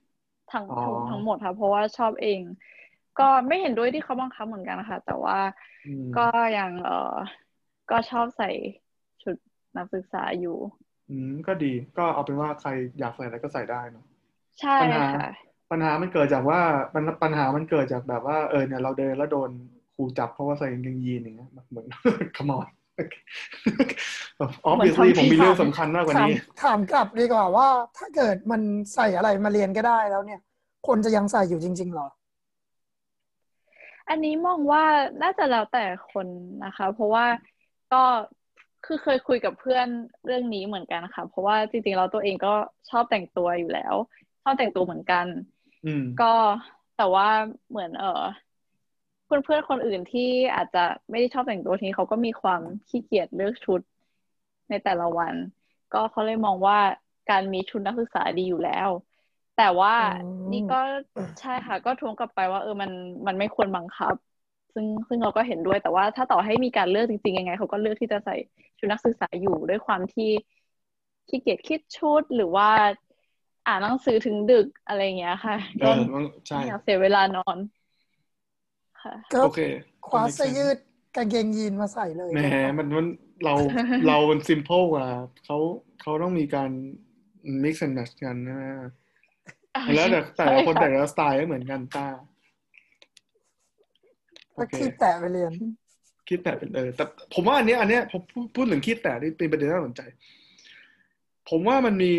[0.49, 2.41] ทั้งอ๋อทั้งทั้งหมดค่ะ เพราะว่าชอบเอง
[3.17, 5.37] ก็ไม่เห็นด้วยที่เขาบังคับเหมือนกันนะคะแต่ว่า
[5.85, 6.21] อืมก็
[6.55, 6.93] ยังเออ
[7.89, 8.45] ก็ชอบใส่
[9.21, 9.35] ชุด
[9.77, 10.51] นักศึกษาอยู่
[11.09, 14.05] อืมก็ดีก็เอาเป็นว่าใครอยากใส่อะไรก็ใส่ได้เนอะ
[14.59, 16.61] ใช่ปัญหาค่ะปัญหามันเกิดจากว่า
[16.95, 19.51] ปัญปัญหามันเกิดจากแบบว่าเออเนี่ยเราเดินแล้วโดน
[20.01, 21.87] ครูจับเพราะว่าใส่กางเกงยีนอย่างเงี้ยเหมือน
[22.37, 22.67] ขมอน
[24.69, 28.61] obviously ผมมีเรื่องสำคัญมากกว่าถามนี้ ถามกลับดีกว่าว่า ถ้าเกิดมัน
[28.95, 30.39] ใส่อะไรมาเรียนก็ได้แล้วเนี่ย
[30.87, 32.07] คนจะยังใส่อยู่จริงๆเหรอ
[34.09, 34.83] อันนี้มองว่า
[35.23, 36.27] น่าจะแล้วแต่คน
[36.65, 37.25] นะคะ เพราะว่า
[37.93, 38.03] ก็
[38.85, 39.87] คือเคยคุยกับเพื่อน
[40.25, 42.53] เรื่องนี้เหมือนกันค่ะ เพราะว่าจริงๆเราตัวเองก็
[42.89, 43.93] ชอบแต่งตัวอยู่แล้ว
[44.43, 45.25] ชอบแต่งตัวเหมือนกัน
[45.85, 46.33] อืมก็
[46.97, 47.27] แต่ว่า
[47.69, 48.23] เหมือนเออ
[49.29, 50.21] เพื่อนเพื่อนๆคนอื่นที่
[50.55, 53.81] อาจจะไม่ได้ชอบแต่งตัวทีนี้เขาก็มีความขี้เกียจเลือกชุด
[54.69, 55.35] ในแต่ละวัน
[55.93, 56.77] ก็เขาเลยมองว่า
[57.29, 58.89] การมีชุดนักศึกษาดีอยู่แล้ว
[59.57, 60.75] แต่ว่าอืมนี่ก็
[61.39, 62.91] ใช่ค่ะ ก็ทวงกลับไปว่า เออมัน
[63.27, 64.15] มันไม่ควรบังคับ
[64.73, 68.33] ซึ่งซึ่งเราก็เห็นด้วยแต่ว่าถ้าต่อให้มีการเลือกจริงๆยังไงเขาก็เลือกที่จะใส่
[68.77, 70.29] ชุดนักศึกษาอยู่ด้วยความที่
[71.27, 72.69] ขี้เกียจคิดชุดหรือว่า
[73.65, 77.57] อ่านหนังสือถึงดึกอะไรอย่างเงี้ยค่ะเอก็อมันใช่ไม่อยากเสียเวลานอน
[79.03, 79.61] ค่ะก็โอเค
[80.07, 80.77] คว้าก็ make เสื้อ sense ยืด
[81.15, 82.39] กางเกงยีนมาใส่เลยแหม
[82.77, 83.07] มันมัน
[83.43, 83.53] เรา
[84.07, 85.07] เรามันซิม p พ e กว่า
[85.45, 85.57] เขา
[86.01, 86.69] เขาต้องมีการ
[87.63, 88.59] mix and match กันนะ
[89.95, 92.07] แล้วแต่แต่ละคนใช่แต่ค่ะละสไตล์ไม่เหมือนกันตา
[94.53, 95.53] โอก็เคคีบแตะไปเรียน
[96.29, 100.01] คิดแต่เป็นเออแต่ผมว่าอันเนี้ยอันเนี้ยผมพูดพูดถึงคิดแต่นี่เป็นประเด็นที่น่าสนใจ
[101.49, 102.13] ผมว่ามันมี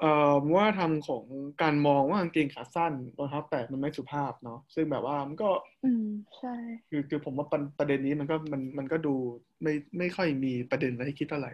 [0.00, 1.24] เอ่อว่าทำของ
[1.62, 5.50] การมองว่ากางเกงขาสั้นรองเท้าแตะมันไม่สุภาพเนาะซึ่งแบบว่ามันก็
[5.84, 6.06] อืม
[6.38, 6.54] ใช่
[6.88, 9.14] คือคือผมว่าประประเด็นนี้มันก็มันมันก็ดู
[9.62, 11.52] ไม่ไม่ค่อยมีประเด็นอะไรให้คิดเท่าไหร่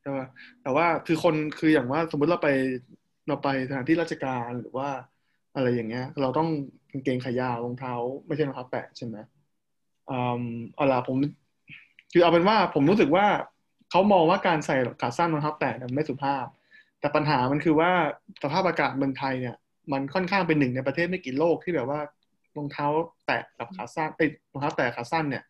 [0.00, 0.26] ใช่ป่ะ
[0.62, 2.48] แต่ว่าคือคนคืออย่างว่าสมมุติเราไป
[3.28, 4.88] เราไปสถานที่ราชการหรือว่า
[5.54, 6.48] อะไรอย่างเงี้ย เราต้อง
[6.90, 7.94] กางเกงขายาวรองเท้า
[8.26, 9.16] ไม่ใช่รองเท้าแตะใช่ไหม
[10.10, 10.44] อืม
[10.74, 11.16] เอาล่ะผม
[12.12, 13.26] คือเอาเป็นว่าผมรู้สึกว่า
[13.90, 16.46] เขามองว่าการใส่ขาสั้นรองเท้าแตะเนี่ยมันไม่สุภาพ
[17.02, 17.90] แต่ปัญหามันคือว่า
[18.42, 19.56] สภาพอากาศเมืองไทยเนี่ย
[19.92, 22.00] มันค่อนข้างเป็นหนึ่งในประเทศไม่กี่โลกที่แบบว่า
[22.56, 22.86] รองเท้า
[23.26, 25.42] แตะกับขาสั้นเอ้ยรองเท้าแตะขาสั้นเนี่ย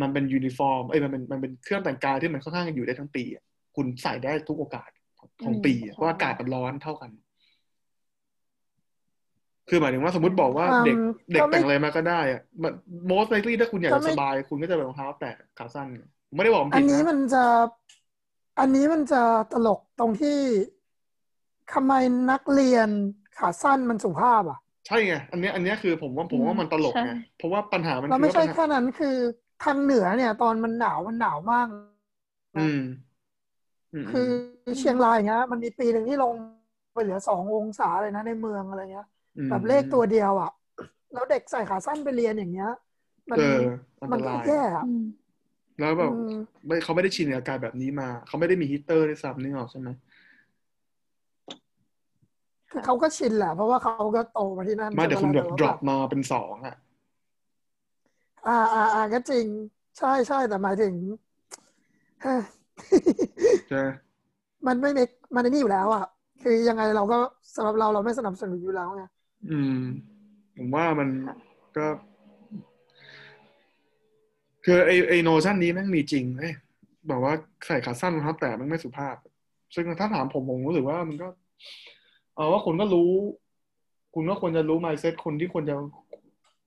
[0.00, 3.44] มันเป็นยูนิฟอร์มเอ้ยมันเป็นมันเป็นเครื่องแต่งกายที่มันค่อนข้างอยู่ได้ทั้งปีอะ
[3.76, 4.90] คุณใส่ได้ทุกโอกาส
[5.44, 7.10] ของปีอะเพราะว่าอากาศมันร้อนเท่ากัน
[9.68, 10.96] คือหมายถึงว่าสมมติบอกว่าอืมเด็ก
[11.32, 12.72] เด็กก็ไม่แต่งอะไรมาก็ได้อะมัน
[13.10, 17.44] most likely ถ้าคุณอยากก็จะไม่สบาย คุณก็จะเป็นรองเท้าแตะขาสั้นไงผมไม่ได้บอกมันอัผินดนี้นะมันจะ
[18.60, 19.22] อันนี้มันจะ
[19.52, 20.38] ตลกตรงที่
[21.72, 21.92] ทำไม
[22.30, 22.88] นักเรียน
[23.38, 29.16] ขาสั้นมันสุภาพอะ ใช่ไงอันเนี้ยอันเนี้ยคือผมว่าผมว่ามันตลกใช่ไงเพราะว่าปัญหามันแล้วคือไม่ว่าใช่ปัญหาแค่นั้นคือ
[29.60, 31.66] ทางเหนือเนี่ย ตอนมันหนาวมันหนาวมาก
[32.54, 32.78] อืม
[33.92, 34.28] อืมคือ
[34.78, 36.34] เชียงรายเงี้ยมันมีปีหนึ่งที่ลง
[36.94, 39.06] ไปเหลือสององศาเลยนะในเมืองอะไรเงี้ย
[39.36, 40.50] มแบบเลขตัวเดียวอะ
[41.12, 42.68] แล้วเด็กใส่ขาสั้นไปเรียนอย่างเงี้ย
[43.30, 43.42] มันเออ
[44.00, 45.02] อันมัตนก็รายแย่อะอืม
[45.78, 46.32] แล้วแบบอืม
[46.66, 49.88] ไม่เขาไม่ได้ชินกับอากาศแบบนี้มา เขาไม่ได้มีฮีตเตอร์ด้วยซ้ำนึกออกใช่ไหม
[50.27, 50.27] คือ
[52.84, 56.76] เขาก็ชินแหละ เพราะว่าเขาก็โตมาที่นั่นไมาเดี๋ยวคุณใช่แบบไหม drop มาเป็นสองอะ
[58.48, 59.46] อ่าอ่าอ่าก็จริง
[59.98, 60.94] ใช่ใช่แต่หมายถึง
[62.22, 62.40] เฮ้ย
[63.70, 63.82] ใช่
[64.66, 66.04] มันไม่เมกมันไอ้นี่อยู่แล้วอะ
[66.42, 67.16] คือยังไงเราก็
[67.54, 69.02] สำหรับเราเราไม่สนับสนุนอยู่แล้วไง
[69.50, 69.80] อืม
[70.56, 71.08] ผมว่ามัน
[71.76, 71.86] ก็
[74.64, 76.54] คือไอไอโนชั่นนี้แม่งมีจริงเว้ย
[77.08, 77.32] แบบว่า
[77.66, 79.16] ใส่ขาสั้นรองเท้าแตะแม่งไม่สุภาพ
[79.74, 81.28] ซึ่งถ้าถามผมผมรู้สึกว่ามันก็
[82.38, 83.10] เออว่าคุณก็รู้
[84.14, 85.74] คุณก็ควรจะรู้ mindset คนที่ควรจะ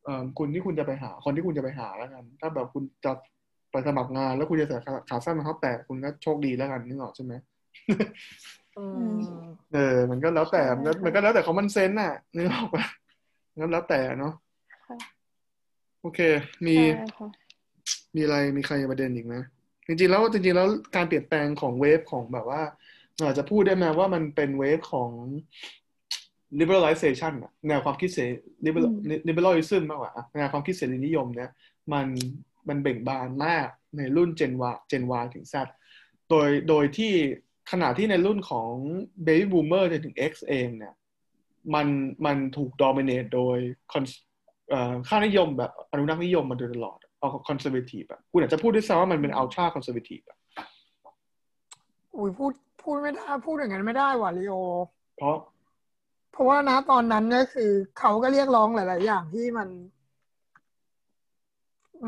[0.04, 3.12] เอ่อคุณที่คุณจะไปหา คนที่คุณจะไปหาแล้วกัน ถ้าแบบคุณจะ
[3.72, 7.34] ไปสมัครงาน แล้วคุณจะใส่ขาขาสั้นรองเท้าแตะคุณก็โชคดีแล้วกันนึกออกใช่ไหม
[8.78, 8.84] อื
[9.18, 9.20] ม
[9.74, 12.86] เออ มันก็แล้วแต่ใช่มันก็มันก็แล้วแต่เขามันเซนน่ะนึกออกปะ
[13.58, 14.34] งั้นแล้วแต่เนาะ
[14.88, 14.98] ค่ะ
[16.02, 16.20] โอเค
[16.66, 17.28] มีใช่ค่ะ
[18.16, 19.36] มีอะไรมีใครประเด็นอีกไหม
[19.88, 22.62] จริงๆแล้วจริงๆแล้วการเปลี่ยนแปลงของเวฟของแบบว่า
[23.28, 25.12] อาจจะพูดได้ไหมว่ามันเป็นเวฟของ
[26.60, 28.26] liberalization อะแนวความคิดเสรี
[28.66, 31.50] liberal อืม liberalism มากกว่าอะแนวความคิดเสรีนิยมเนี่ย
[31.94, 32.08] มัน
[32.68, 33.68] มันเบ่งบานมาก
[33.98, 35.56] ในรุ่น Gen Y Gen Y ถึง Z
[36.30, 37.14] โดยโดยที่
[37.72, 38.72] ขณะที่ในรุ่นของ
[39.26, 40.94] Baby Boomer จนถึง X เองเนี่ย
[41.74, 41.88] มัน
[42.26, 43.58] มันถูก dominate โดย
[43.92, 44.22] cons-
[44.70, 50.38] เอ่อค่านิยมแบบอนุรักษ์นิยมมาโดยตลอดเอา conservative อะคุณอาจจะพูดด้วยซ้ำว่ามันเป็น ultra conservative อะ
[52.18, 52.52] อุ้ยพูด
[52.82, 54.56] พูดไม่ได้พูดอย่างนั้นไม่ได้ว่ะลีโอ
[55.18, 55.38] เพราะ
[56.32, 59.70] เพราะว่านะตอนนั้นก็คือ เขาก็เรียกร้องหลาย ๆ อย่างที่มัน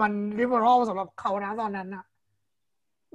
[0.01, 2.03] มันริเบอรัลสำหรับเขานะตอนนั้นอะ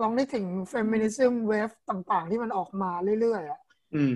[0.01, 2.91] ลองนึกถึงเฟมินิซึมเวฟต่าง ๆ ที่มันออกมา
[3.21, 3.61] เรื่อย ๆอะ
[3.95, 4.15] อืม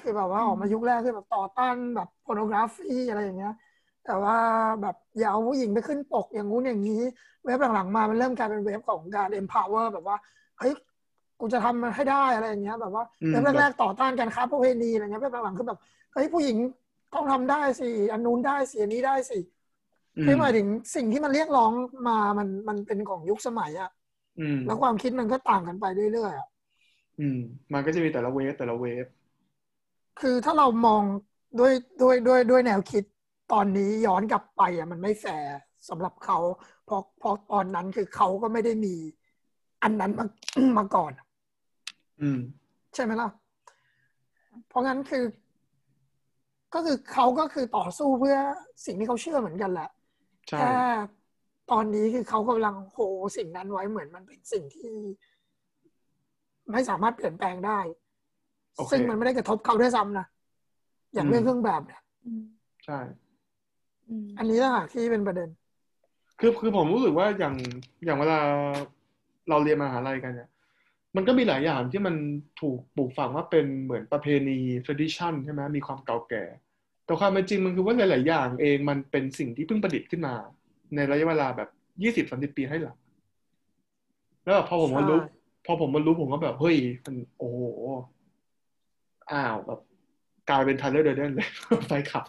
[0.00, 3.54] คือแบบว่าออกมายุคแรกคือแบบต่อต้านแบบโพโนกราฟีอะไรอย่างเงี้ย
[4.04, 4.36] แต่ว่า
[4.82, 7.00] แบบอย่าเอาผู้หญิงไปขึ้นปกอย่างงู้นอย่างนี้
[7.44, 10.16] เว็บหลัง ๆ มามันเริ่มกลายเป็นเว็บของการ empower แบบว่า
[10.58, 10.72] เฮ้ย
[11.42, 15.78] กูจะทำมันให้ได้อะไรอย่างเงี้ย แบบว่าอืมเว็บแรกๆต่อต้านการค้าประเวณีอะไรเงี้ยเว็บหลังๆคือแบบ
[16.12, 16.56] เฮ้ยผู้หญิง
[17.14, 19.38] ต้องทำได้สิอันนู้นได้สิอันนี้ได้สิ
[20.18, 21.72] อืมคือหมายถึงสิ่งที่มันเรียกร้อง
[22.08, 23.90] มามันมันเป็นของยุคสมัยอะ
[24.38, 26.48] อืมแล้วความคิดมันก็ต่างกันไปเรื่อยๆอะ
[27.18, 27.38] อืม
[27.72, 29.06] มันก็จะมีแต่ละเวฟแต่ละเวฟ
[30.20, 31.04] คือถ้าเรามอง
[31.58, 31.72] ด้วย
[32.02, 33.04] ด้วยด้วยด้วยแนวคิด
[33.52, 35.52] ตอนนี้ย้อนกลับไปอะมันไม่แฟร์
[35.88, 36.38] สำหรับเขา
[36.84, 38.94] เพราะเพราะตอนนั้นคือเขาก็ไม่ได้มี
[39.82, 40.26] อันนั้นมา
[40.78, 41.12] มาก่อน
[42.20, 42.38] อืม
[42.94, 43.28] ใช่ไหมล่ะ
[44.68, 45.24] เพราะงั้นคือ
[46.74, 48.36] ก็คือเขาก็คือต่อสู้เพื่อ
[48.86, 49.88] สิ่งที่เขาเชื่อเหมือนกันแหละ
[50.48, 50.72] ใช่แค่
[51.70, 52.98] ตอนนี้คือเขากำลังโห
[53.36, 54.92] สิ่งนั้นไว้เหมือนมันเป็นสิ่งที่
[56.72, 57.78] ไม่สามารถเปลี่ยนแปลงได้
[58.76, 60.26] โอเคซึ่งมันไม่ได้กระทบเขาด้วยซ้ำนะ
[61.14, 62.42] อย่างเรื่องอืมเครื่องแบบเนี่ยอืม
[62.84, 62.98] ใช่
[64.08, 65.48] อืมอันนี้ต่างหากที่เป็นประเด็น
[66.40, 67.54] คือคือผมรู้สึกว่าอย่าง
[68.04, 68.38] อย่างเวลา
[69.48, 70.48] เราเรียนมหาลัยกันเนี่ย
[71.16, 72.14] มันก็มีหลายอย่างที่มัน
[72.60, 76.44] ถูกปลูกฝังว่าเป็นเหมือนประเพณี tradition ใช่ไหมมีความเก่าแก่
[77.04, 80.34] แต่ความเป็นจริงมันคือว่าหลาย ๆ อย่างเองมันเป็นสิ่งที่เพิ่งประดิษฐ์ขึ้นมา
[80.94, 81.68] ในระยะเวลาแบบ
[82.02, 82.96] ยี่สิบสามสิบปีให้หลัง
[84.42, 85.18] แล้วแบบพอผมมารู้
[85.66, 87.60] พอผมมารู้ผมก็แบบเฮ้ยมันโอ้โห
[89.32, 89.80] อ้าวแบบ
[90.50, 91.48] กลายเป็นทันเลอร์เดนเลย
[91.86, 92.24] ไฟขับ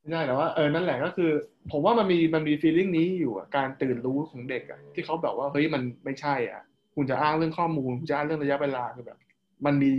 [0.00, 1.30] ไม่ได้แต่ว่าเออนั่นแหละก็คือ
[1.70, 6.62] ผมว่ามันมีมันมีฟีลลิ่งนี้อยู่อะการตื่นรู้ของเด็กอะที่เขาแบบว่าเฮ้ยมันไม่ใช่อะ
[6.94, 9.18] คุณจะอ้างเรื่องข้อมูลคุณจะอ้างเรื่องระยะเวลาคือแบบ
[9.66, 9.90] มันมี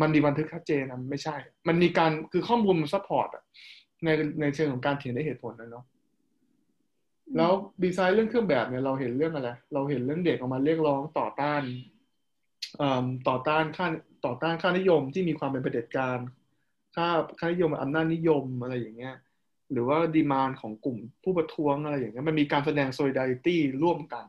[0.00, 1.36] มันมีบันทึกชัดเจนนะไม่ใช่
[1.68, 3.44] มันมีการคือข้อมูลมัน support อะ
[4.04, 4.08] ใน
[4.40, 5.84] ในเชิงของการเถียงได้เหตุผลนะเนาะ
[7.36, 7.52] แล้ว
[7.84, 11.62] ดีไซน์เรื่องเครื่องแบบเนี่ยเราเห็นเรื่องอะไรเราเห็นเรื่องเด็กออกมาเรียกร้องต่อต้าน
[12.78, 13.86] เอ่อต่อต้านค่า
[14.26, 16.18] ต่อต้านค่านิยมที่มีความเป็นเผด็จการ
[16.96, 19.14] ค่าค่านิยมอำนาจนิยมอะไรอย่างเงี้ย
[19.72, 24.26] หรือว่า demand ของกลุ่มผู้ประท้วงอะไรอย่างเงี้ยมันมีการแสดง solidarity ร่วมกัน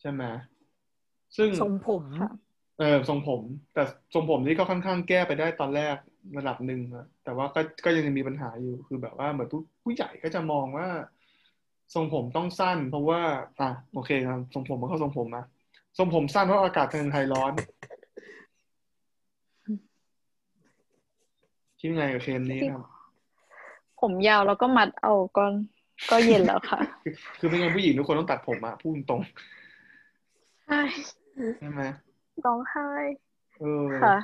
[0.00, 0.22] ใช่ไหม
[1.36, 2.30] ซึ่งทรงผมค่ะ
[2.78, 3.40] เออทรงผม
[3.74, 3.82] แต่
[4.14, 5.96] ทรงผมนี่ก็ค่อนข้างแก้ไปได้ตอนแรก
[6.38, 10.88] ระดับหนึ่งนะแต่ว่าก็ก็ยังมีปัญหาอยู่คือแบบว่าเหมือนผู้ผู้ใหญ่ก็จะมองว่า
[11.94, 13.20] ทรงผมต้องสั้น เพราะว่า
[13.60, 15.44] อะโอเคครับทรงผมมันเข้าทรงผมนะ
[15.98, 17.52] ทรงผมสั้นเพราะอากาศทางไทยร้อน
[21.78, 22.99] คิดยังไงกับเคลมนี้ครับ
[24.00, 25.44] ผมยาวแล้วก็มัดเอาก็
[26.10, 29.20] ก็เย็นแล้วค่ะคือคือไม่งั้นผู้หญิงทุกคนต้องตัดผมอะพูดตรง
[30.66, 31.82] ใช่ๆใช่ไหม
[32.44, 32.88] ร้องไห้
[33.60, 34.16] เออค่ะ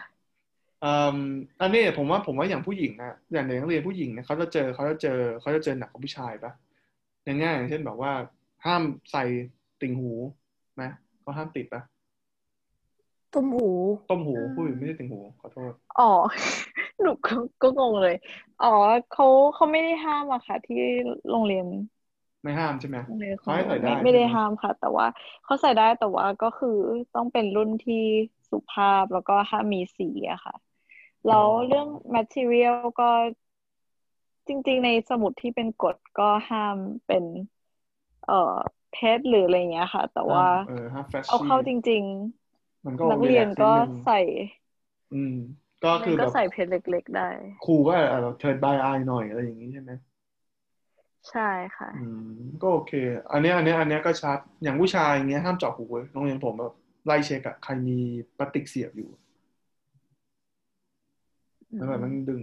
[0.84, 1.18] อืม
[1.60, 6.52] อันนี้ผมว่าผมว่าอย่างผู้หญิงนะอย่างเด็กนักเรียนผู้หญิงเนี่ยเขาจะเจอเขาจะเจอเขาจะเจอหนักกว่าผู้ชายปะ
[7.24, 8.12] อย่างง่ายอย่างเช่นแบบว่า
[8.64, 9.24] ห้ามใส่
[9.80, 10.12] ติ่งหู
[10.74, 10.84] ไหม
[11.20, 11.82] เขาห้ามติดปะ
[13.32, 13.68] ตุ้มหู
[14.10, 16.10] ต้มหูอืมผู้หญิงไม่ใช่ติ่งหูขอโทษ อ๋อ
[17.02, 17.30] หนูก็
[17.60, 18.14] ก็งงเลย
[18.58, 18.66] อ๋อ
[19.08, 19.24] เขา
[19.54, 20.76] เขาไม่ได้ห้ามอะค่ะ ที่
[21.28, 21.66] โรงเรียน
[22.42, 25.06] ไม่ห้ามใช่ไหมโรงเรียนของเขาให้ใส่ได้ไม่ไม่ได้ใช่ไหมห้ามค่ะ แต่ว่า
[25.44, 26.68] เขาใส่ได้แต่ว่าก็คือ
[27.12, 27.94] ต้องเป็นรุ่นที่
[28.50, 30.54] สุภาพแล้วก็ห้ามมีสีอะค่ะ
[31.24, 33.04] แล้วเรื่อง material ก็
[34.46, 37.24] จริง ๆ ในสมุดที่เป็นกฎก็ห้ามเป็น
[38.24, 38.34] เอ่อ
[38.90, 42.04] เพชรหรืออะไรเงี้ยค่ะ แต่ว่าเออห้ามแฟชเอาเข้าจริง
[42.86, 44.18] มันก็ๆนักเรียนก็ relax นิดนึงใส่
[45.12, 45.34] อืม
[45.86, 47.28] ก็คือก็แบบใส่เพชรเล็ก ๆ ได้
[47.64, 49.92] ครูก็อาจจะเทิร์นบายอายหน่อยอะไรอย่างนี้ใช่ไหม
[51.30, 52.30] ใช่ค่ะ อืม
[52.62, 52.92] ก็โอเค
[53.32, 56.72] อันเนี้ยอันเนี้ยอันเนี้ยก็ชัดอย่างผู้ชายอย่างเงี้ยห้ามเจาะหูเว้ยโรงเรียนผมแบบ
[57.06, 57.98] ไล่เช็คอะใครมี
[58.36, 59.10] พลาสติกเสียบอยู่
[61.76, 62.42] แล้วแบบมันดึง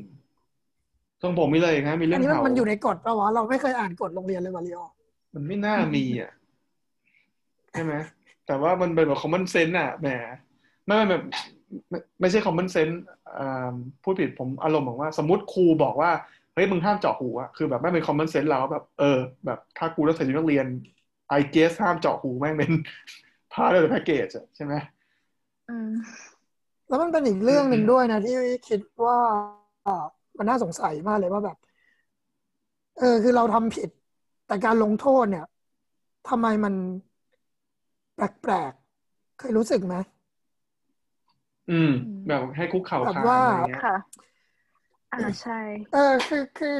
[1.21, 4.79] ตรงผมมีอะไรอีกฮะมีเรื่อัอนงนี้มันเห่ามันอยู่ในกฎปะวะเราไม่เคยอ่านกฎโรงเรียนเลยมาริโอ
[5.33, 6.31] มันไม่น่ามีอะ
[7.71, 7.93] ใช่ไหม
[8.45, 10.07] แต่ว่ามันเป็นแบบ common sense อะแหม
[10.85, 11.21] ไม่ไม่แบบ
[11.89, 13.22] ไม่ไม่ใช่ common sense อ่า
[14.03, 16.11] พูดผิดผมอารมณ์บอกว่าสมมติครูบอกว่า
[16.53, 20.67] เฮ้ยมึงห้ามเจาะหูอะคือแบบไม่เป็น common sense เราแบบเออแบบถ้ากูต้องใส่ชุดนักเรียน
[21.37, 22.71] I guess ห้ามเจาะหูแม่งเป็น
[23.53, 24.73] พาร์ท of the package อะใช่ไหม
[25.69, 25.91] อืม
[26.87, 28.35] แล้วมันเป็นอีกเรื่องหนึ่งด้วยนะ ที่
[28.67, 29.17] คิดว่า
[29.85, 30.05] อ่า
[30.37, 31.57] มันน่าสงสัยมากเลยว่าแบบ
[32.97, 33.89] เออ คือเราทำผิด
[34.47, 35.45] แต่การลงโทษเนี่ย
[36.29, 36.73] ทำไมมัน
[38.15, 39.95] แปลกๆเคยรู้สึกไหม
[41.69, 41.89] อืม
[42.27, 43.95] แบบให้คุกเข่าแบบคานว่าอะไรเงี้ยค่ะ
[45.11, 45.53] อ่าใช่
[45.91, 46.75] เออคือคือ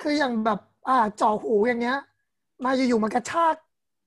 [0.00, 0.58] คืออย่างแบบ
[0.88, 1.96] อ่าจ่อหูอย่างเงี้ย
[2.64, 3.56] มาอยู่ๆมันกระชาก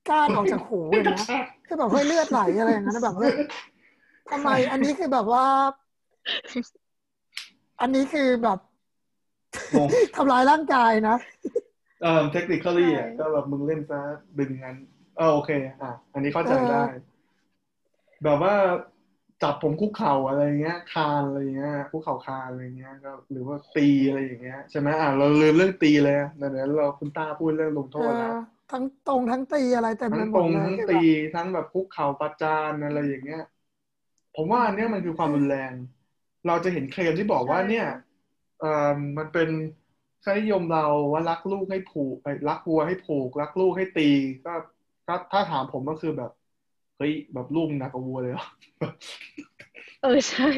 [0.08, 1.24] ก้านออกจากหูอย่างเงี้ย
[1.66, 3.32] คือแบบเฮ้ยเลือดไหลอะไรอย่างเงี้ยแบบเฮ้ย
[4.30, 5.44] ทำไมอันนี้คือแบบว่า
[7.80, 8.58] อันนี้คือแบบ
[9.74, 11.16] งงทำร้ายร่างกายนะ
[12.02, 14.00] เอ่อ technically อะใช่ก็แบบมึงเล่นซะ
[14.38, 14.76] ดึงงั้น
[15.16, 15.50] เออโอเค
[15.82, 18.54] อะ อันนี้เข้าใจได้เออแบบว่า
[19.42, 28.32] จับผมคุกเข่าอะไรเงี้ย คานอะไรเงี้ยคุกเข่าคานอะไรเงี้ยก็หรือว่าตีอะไรอย่างเงี้ยใช่ไหมอะเราลืมเรื่องตีเลยนะเดี๋ยวเราคุณต้าพูดเรื่องลงโทเอษอแล้ว
[28.70, 33.40] ทั้งตรงทั้งตีอะไรเต็มไปทั้งหมตรดงเลยทั้งคือตีแบบทั้งแบบคุกเข่าประจานอะไรอย่างเงี้ย
[34.34, 35.74] ผมว่าอันเนี้ยมันคือความรุนแรง
[36.46, 37.86] เราจะเห็นเคลมที่บอกว่าใช่เนี่ย
[38.58, 38.68] เอ่อ
[39.18, 39.48] มันเป็น
[40.22, 44.02] ค่านิยมเราว่ารักลูกให้ผูกไอ้รักวัวให้ผูก รักลูกให้ตี
[44.44, 44.50] ก็
[45.06, 46.30] ก็ถ้าถามผมก็คือแบบ
[46.98, 48.44] เฮ้ยแบบลูกมึงหนักกว่าวัวเลยเหรอ
[50.02, 50.48] เออใช่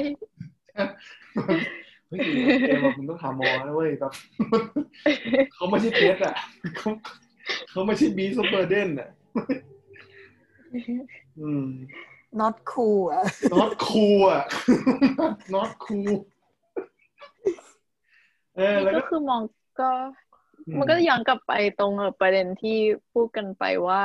[2.09, 2.20] เฮ้ย
[2.66, 4.12] เอมแบบมึงต้องหาหมอแล้วเว้ยแบบ
[5.55, 6.34] เขาไม่ใช่เพชรอะ
[6.76, 6.91] เขา
[7.70, 9.11] เขาไม่ใช่บีซูเปอร์เดนอะ
[11.41, 11.66] อืม
[12.41, 13.24] not cool อะ
[13.55, 14.45] not cool อะ
[15.55, 16.16] not cool
[18.57, 19.43] เออแล้วก็ก็คือมอง
[19.80, 19.91] ก็
[20.66, 22.78] อืมมันก็ย้อนกลับไปตรงกับประเด็นที่
[23.12, 24.03] พูดกันไปว่า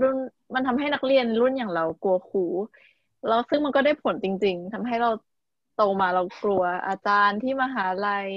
[0.00, 0.16] รุ่น
[0.54, 2.44] มันทำให้นักเรียนรุ่นอย่างเรากลัวครู
[3.28, 5.10] แล้วซึ่งมันก็ได้ผลจริง ๆทำให้เรา
[5.76, 8.28] โตมาเรากลัวอาจารย์ที่มหาลัย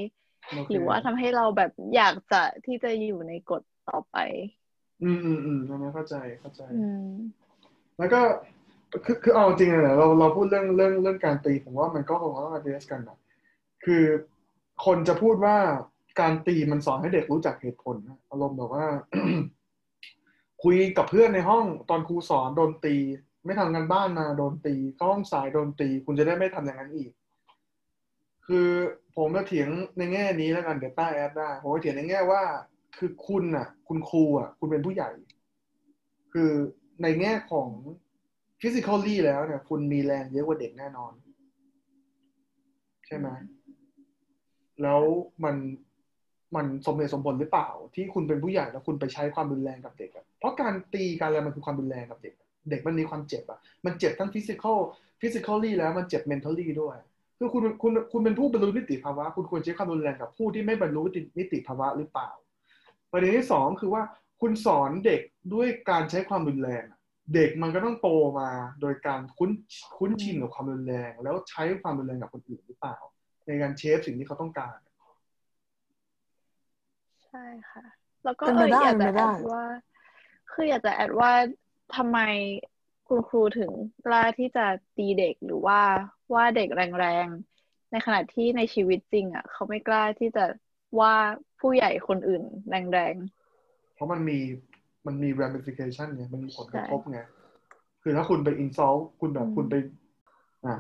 [0.52, 4.18] โเคหรือว่าทำให้เราแบบอยากจะที่จะอยู่ในกฎต่อไป
[5.04, 7.08] อืมอืมอืมอันนี้เข้าใจเข้าใจอืม
[7.98, 8.22] แล้วก็
[9.06, 13.18] คือคือเอาจริงๆเลยเราเราพูดเรื่องเรื่องเรื่องการตีผมว่ามันก็คงต้อง address กันนะ
[13.86, 14.04] คือ
[14.86, 15.58] คนจะพูดว่า
[16.20, 18.86] การตีมันสอนให้เด็กรู้จักเหตุผลนะอารมณ์แบบว่า
[20.64, 22.96] คุยกับเพื่อนในห้องตอนครูสอนโดนตี
[23.46, 27.12] ไม่ทำงานบ้านมาโดนตีเข้าห้องสายโดนตี คุณจะได้ไม่ทำอย่างนั้นอีก
[28.48, 28.70] คือ
[29.16, 32.44] ผมจะเถียงในแง่นี้แล้วกันเดี๋ยวใต้แอดได้ผมจะเถียงในแง่ว่า
[32.98, 35.10] คือคุณน่ะ คุณครูอะ คุณเป็นผู้ใหญ่
[36.34, 36.52] คือ
[37.04, 37.70] ในแง่ของ
[38.60, 41.14] physically แล้วเนี่ย คุณมีแรงเยอะกว่าเด็กแน่นอน
[43.08, 43.28] ใช่ไหม
[44.82, 45.02] แล้ว
[45.44, 45.56] มัน
[46.56, 52.34] มันสมเหตุสมผลหรือเปล่า ที่คุณเป็นผู้ใหญ่แล้วคุณไปใช้ความรุนแรงกับเด็กเพราะการตีการอะไรมันคือความรุนแรงกับเด็ก
[52.70, 54.78] เด็กมันมีความเจ็บอะมันเจ็บทั้ง physical
[55.22, 56.98] physically แล้วมันเจ็บ mentally ด้วย
[57.38, 61.04] คือคุณคุณคุณเป็นผู้บรรลุนิติภาวะ คุณควรใช้ความรุนแรงกับผู้ที่ไม่บรรลุ
[61.40, 62.30] นิติภาวะหรือเปล่า
[63.12, 64.04] ประเด็นที่สองคือว่า
[64.42, 65.22] คุณสอนเด็ก
[65.54, 66.86] ด้วยการใช้ความรุนแรง
[67.34, 68.50] เด็กมันก็ต้องโตมา
[68.82, 69.52] โดยการคุ้น
[69.98, 72.98] คุ้นชินกับความรุนแรง แล้วใช้ความรุนแรงกับคนอื่นหรือเปล่า
[73.48, 74.78] ในการเชฟสิ่งที่เขาต้องการ
[77.34, 77.84] ใช่ค่ะ
[78.26, 79.64] แล้วก็เป็นเอไปอได้อยากเป็นจะไปแอได้ดว่า
[80.52, 81.32] คืออยากจะแอดว่า
[81.96, 82.20] ทำไม
[83.08, 83.72] คุณครูถึง
[84.06, 84.66] กล้าที่จะ
[84.98, 85.80] ตีเด็กหรือว่า
[86.34, 86.70] ว่าเด็ก
[87.00, 90.46] แรงๆ ในขณะที่ในชีวิตจริง อะ เขาไม่กล้าที่จะ
[91.00, 91.16] ว่า
[91.60, 93.16] ผู้ใหญ่คนอื่นแรง
[93.96, 94.38] เพราะมันมี
[95.06, 97.20] มันมี ramification ไงมันมีผลกระทบไง
[98.02, 99.76] คือถ้าคุณไป insult คุณแบบคุณไป
[100.66, 100.76] อะ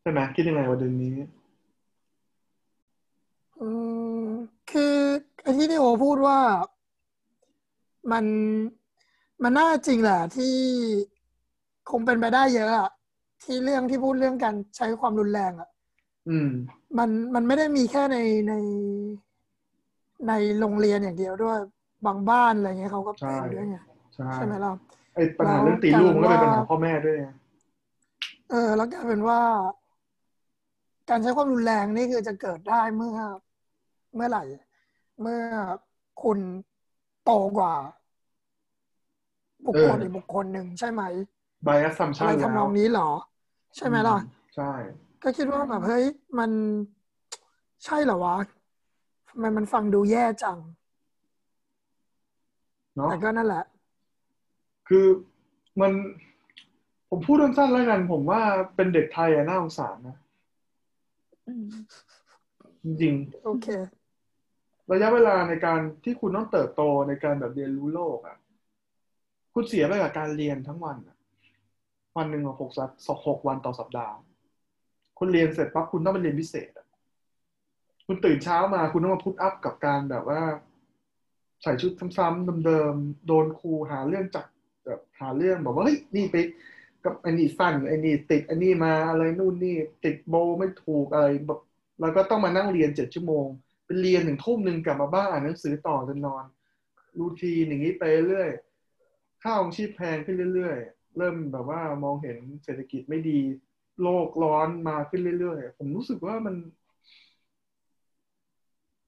[0.00, 1.14] ใช่ไหมคิดยังไงประเด็นนี้
[3.60, 3.68] อื
[4.24, 4.26] ม
[4.70, 4.94] คือ
[5.29, 6.38] ไอ้ ที่ที่โอพูดว่า
[8.12, 8.24] มัน
[9.42, 10.54] มันน่าจริงแหละที่
[11.90, 12.90] คงเป็นไปได้เยอะอะ
[13.44, 15.68] ที่เรื่องที่พูดเรื่องการใช้ความรุนแรงอะ
[16.28, 16.50] อืม
[16.98, 18.18] มันมันไม่ได้มีแค่ใน
[18.48, 18.54] ใน
[20.28, 21.58] ในโรงเรียนอย่างเดียวด้วย
[22.06, 23.78] บางบ้านอะไรเงี้ยเขาก็ใช่เป็นด้วยไง
[24.14, 24.72] ใช่ใช่ไหมล่ะ
[25.14, 27.28] ไอ้ปัญหาเรื่องตีลูกมันก็เป็นปัญหาแล้วพ่อแม่ด้วยไง
[28.50, 29.40] เออ แล้วกลายเป็นว่า
[31.10, 33.16] การใช้ความรุนแรงนี่คือจะเกิดได้เมื่อ
[34.14, 34.42] เมื่อไหร่
[35.20, 35.44] เมื่อ
[36.22, 36.38] คุณ
[37.24, 37.74] โตกว่า
[39.66, 41.02] บุคคลอีกบุคคลหนึ่งใช่ไหม
[41.66, 43.10] bias อะ assumption ไรแล้วทำนองนี้เหรอ
[43.76, 44.18] ใช่ไหมล่ะ
[44.56, 44.70] ใช่
[45.22, 46.04] ก็คิดว่าแบบเฮ้ย
[46.38, 46.50] มัน
[47.84, 48.36] ใช่เหรอวะ
[49.28, 50.58] ทำไมมันฟังดูแย่จัง
[52.96, 53.64] เนาะแต่ก็นั่นแหละ
[54.88, 55.06] คือ
[55.80, 55.92] มัน
[57.08, 58.40] ผมพูดสั้นๆแล้วกัน ผมว่า
[58.74, 60.16] เป็นเด็กไทยอะน่าสงสารนะ
[61.46, 61.66] อืม
[62.84, 63.14] จริง
[63.44, 63.99] โอเคๆ
[64.92, 68.36] ระยะเวลาในการที่คุณต้องเติบโตในการแบบเรียนรู้โลกอะ
[69.54, 71.16] คุณเสียไปกับการเรียนทั้งวันอะ
[72.16, 74.14] วันหนึ่งอะหกสัปหกวันต่อสัปดาห์
[75.18, 76.86] คุณเรียนเสร็จปั๊บคุณต้องไปเรียนพิเศษอะ
[78.06, 80.42] คุณตื่นเช้ามาคุณต้องมาพุทอัพกับการแบบว่า
[81.62, 84.46] ใส่ชุดซ้ำๆเดิมๆโดนครูหาเรื่องจับ
[84.84, 86.36] แบบหาเรื่องบอกว่าเฮ้ยนี่ไป
[87.04, 91.60] กับไอ้นี่สั้นไอ้นี่ติดไอ้นี่มาอะไรนู่นนี่ติดโบไม่ถูกอะไรแบบ
[92.00, 93.46] แล้วก็ต้องมานั่งเรียนเจ็ดชั่วโมง
[93.90, 96.44] เป็นเรียนถึงทุ่มหนึ่งกลับมาบ้านอ่านหนังสือต่อจนนอน
[97.18, 98.50] รูทีนอย่างนี้ไปเรื่อย
[99.42, 103.38] ค่าของชีพแพงขึ้นเรื่อยๆ เริ่มแบบว่ามองเห็นเศรษฐกิจไม่ดี
[104.02, 106.54] โลกร้อนมาขึ้นเรื่อยๆ ผมรู้สึกว่ามัน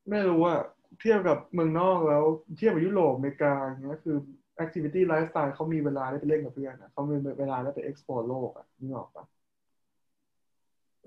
[0.08, 0.60] ไม่รู้อะ
[1.00, 2.22] เทียบกับเมืองนอกแล้ว
[2.58, 4.16] เทียบกับยุโรปอเมริกาอย่างเงี้ยคือ
[4.64, 9.24] activity lifestyle เขามีเวลาได้ไปเล่นกับเพื่อนอะเขามีเวลาได้ไป explore โลกอะนึกออกปะ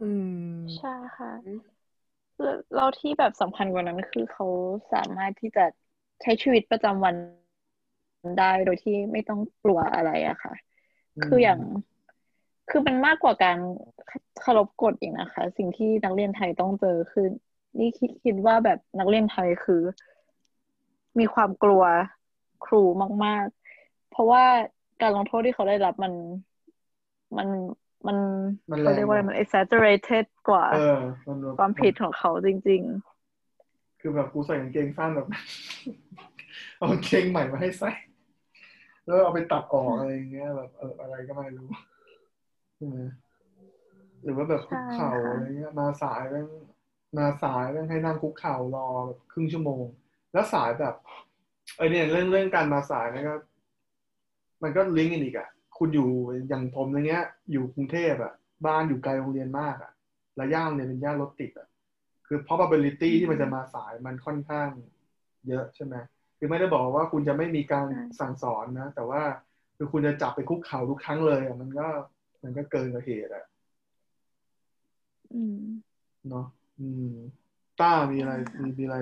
[0.02, 0.10] อื
[0.58, 1.75] ม ใช่ค่ะแล้ว
[2.76, 4.46] เราที่แบบสำคัญกว่านั้นคือเขา
[4.94, 5.66] สามารถที่จะ
[6.22, 7.16] ใช้ชีวิตประจำวัน
[8.40, 10.54] ได้โดยที่ไม่ต้องกลัวอะไรอะค่ะ
[11.24, 11.60] คืออย่าง
[12.70, 13.58] คือมันมากกว่าการ
[14.42, 17.28] เคารพกฎอีกนะคะ สิ่งที่นักเรียนไทยต้องเจอคือ
[17.80, 19.82] นี่คิดคิดว่าแบบนักเรียนไทยคือ
[21.20, 21.84] มีความกลัว
[22.66, 22.84] ครู
[23.26, 23.46] มาก
[23.80, 24.44] ๆ เพราะว่า
[25.02, 26.14] การลงโทษที่เขาได้รับมัน
[27.38, 27.48] มัน
[28.08, 28.18] มัน
[28.72, 30.98] มันแรงเขาเรียกว่ามัน exaggerated กว่าเออ
[31.28, 32.84] มันแบบความผิดของเขาจริง
[34.00, 35.28] คือแบบกูใส่กางเกงสั้นแบบ
[36.78, 37.92] เอากางเกงใหม่มาให้ใส่
[39.06, 41.70] แล้วเอาไปตัดออกอะไรอย่างเงี้ยแบบเอออะไรก็ไม่รู้
[42.76, 42.98] ใช่ไหม
[44.24, 46.48] หรือว่าแบบคุกเข่าใช่ค่ะอะไรเงี้ย มาสายแม่ง
[47.18, 49.84] มาสายแม่งให้นั่งคุกเข่ารอแบบครึ่งชั่วโมง
[50.34, 50.96] แล้วสายแบบ
[51.76, 53.36] เออเนี่ยเรื่องเรื่องการมาสายนะก็
[54.64, 55.48] มันก็ลิงก์กันอีกอะ
[55.78, 56.10] คุณอยู่
[56.48, 58.34] อย่างผมอย่างเงี้ย อยู่กรุงเทพอะ
[58.66, 59.92] บ้านอยู่ไกลโรงเรียนมากอะ
[60.36, 61.68] แล้วย่านโรงเรียนเป็นย่านรถติดอะ
[62.28, 64.70] คือ probability ที่มันจะมาสายมันค่อนข้าง
[65.48, 65.96] เยอะใช่ไหม
[66.38, 69.22] คือไม่ได้บอกว่าคุณจะไม่มีการใช่สั่งสอนนะ แต่ว่า
[69.78, 71.88] คือคุณจะจับไปคุกเข่าทุกครั้งเลยอะมันก็
[72.44, 75.60] มันก็เกินกว่าเหตุอะๆอืม
[76.30, 76.46] เนาะ
[76.80, 77.16] อืม
[77.82, 78.98] ต้ามีอะไรมีมีอะไร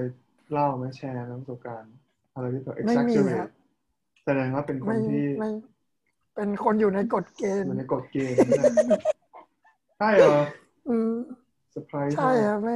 [0.51, 1.93] เล่าไหมแชร์ประสบการณ์
[2.33, 3.49] อะไรที่แบบไม่มีครั exaggerate บ
[4.25, 5.49] แสดงว่าเป็นคไม่นที่ไม่
[6.35, 8.63] เป็นคนอยู่ในกฎเกณฑ์มันในกฎเกณฑ์นะ
[9.99, 10.37] ใช่เหรอ
[10.89, 11.13] อืม
[11.71, 12.75] เซอร์ไพรส์ใช่มากครับไม่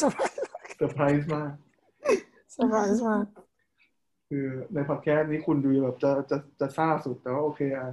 [0.00, 0.30] สบาย
[0.76, 1.52] เซอร์ไพรส์มาก
[2.56, 3.24] สบายมาก
[4.28, 7.88] คือในพอดแคสต์นี้คุณดูแบบจะจะจะซ่าสุดแต่ว่าโอเคอะ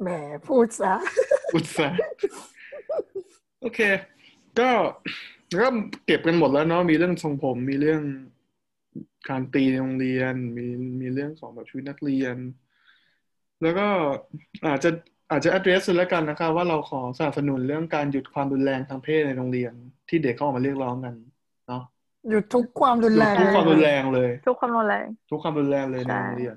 [0.00, 0.08] แหม
[0.48, 0.94] พูดซะ
[1.54, 1.98] อุตส่าห์
[3.60, 3.80] โอเค
[4.58, 4.70] ก็
[5.60, 5.66] ก็
[6.06, 8.02] เก็บกันหมดแล้วเนาะมีเรื่องทรงผมมีเรื่อง
[9.30, 10.66] การตีในโรงเรียน มี
[11.00, 12.36] มีเรื่องของแบบชีวิตนักเรียน
[13.62, 13.86] แล้วก็
[14.66, 14.90] อาจจะ
[15.30, 19.72] อาจจะ address แล้วกันนะครับว่าเราขอสนับสนุนเรื่องการหยุดความรุนแรงทางเพศในโรงเรียน
[20.08, 21.14] ที่เด็กเขาออกมาเรียกร้องกัน
[21.68, 21.82] เนาะ
[22.30, 26.56] หยุดทุกความรุนหยุแรดงทุกความรุนแรงเลย ทุกความรุนแรง ทุกความรุนแรงเลยในใช่โรงเรียน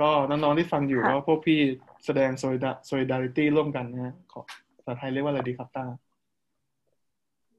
[0.00, 1.60] ก็น้องๆที่ฟังอยู่ค่ะก็พวกพี่
[2.04, 2.30] แสดง
[2.88, 4.40] solidarity ร่วมกันนะฮะขอ
[4.76, 5.86] ภาษาไทยเรียกว่าอะไรดีครับต้า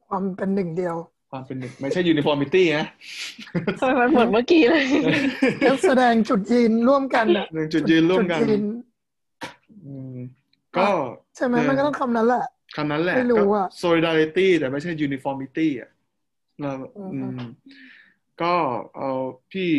[0.08, 0.96] ความเป็นหนึ่งเดียว
[1.36, 2.86] ความเป็นหนึ่งไม่ใช่ uniformity นะ
[3.80, 4.84] ทำไมมันเหมือนเมื่อกี้เลย
[5.60, 8.64] แล้วแสดงจุดยืนร่วมกันอะหนึ่งจุดยืนร่วมกันจุดยืน
[9.86, 10.18] อืม
[10.78, 10.88] ก็
[11.36, 15.90] ใช่ไหมมันก็ต้องคำนั้นแหละคำนั้นแหละไม่รู้ก็อะ solidarity แต่ไม่ใช่ uniformity อะ
[16.62, 17.40] เราอืมอืม
[18.42, 18.54] ก็
[18.98, 19.12] เอา
[19.52, 19.70] พี่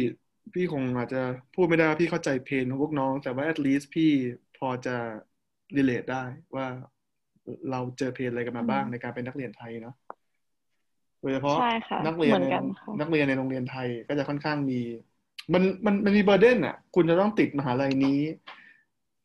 [0.55, 1.23] พี่คงอาจจะ
[1.55, 4.11] พูดไม่ได้ว่าพี่เข้าใจเพนของพวกน้อง แต่ว่า at least พี่
[4.59, 4.97] พอจะ
[5.77, 6.67] relate ได้ว่า
[7.71, 14.81] เราเจอเพนอะไรกันมาบ้างในการเป็นนักเรียนไทยเนาะโดยเฉพาะใช่ค่ะนักเรียนเหมือในนกันค่ะนักเรียนในโรงเรียนไทยก็จะค่อนข้างมี
[15.55, 18.19] มันมันมันมีเบอร์เดนอะ คุณจะต้องติดมหาลัยนี้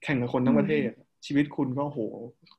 [0.03, 0.89] แข่งกับคนทั้งประเทศ
[1.25, 1.99] ชีวิตคุณก็โห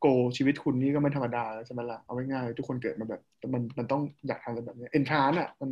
[0.00, 3.20] โก ชีวิตคุณนี่ก็ไม่ธรรมดาแล้วใช่ไหมล่ะเอาง่ายๆทุกคนเกิดมาแบบ
[3.54, 5.70] มันมันต้องอยากทำอะไรแบบนี้เอนทรานอะ มัน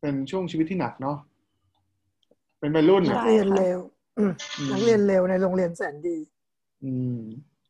[0.00, 1.16] เป็นช่วงชีวิตที่หนักเนาะ
[2.58, 3.78] เป็นวัยรุ่นนัอะกเรียนเลว
[4.18, 6.16] อืมอืมนักเรียนเลวในโรงเรียนแสนดี
[6.82, 7.16] อืม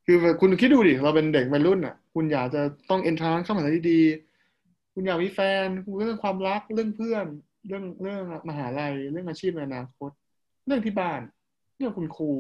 [0.05, 4.01] คือแบบคุณคิดดูดิเราเป็นเด็กวัยรุ่นอะ คุณอยากจะต้องเอนทรานเข้ามหาลัยที่ดี
[4.93, 7.26] คุณอยากมีแฟนคุณเรื่องความรักเรื่องเพื่อน
[7.66, 10.11] เรื่องเรื่องมหาลัยเรื่องอาชีพในอนาคต
[10.66, 11.20] เรื่องที่บ้าน
[11.76, 12.30] เรื่องคุณครู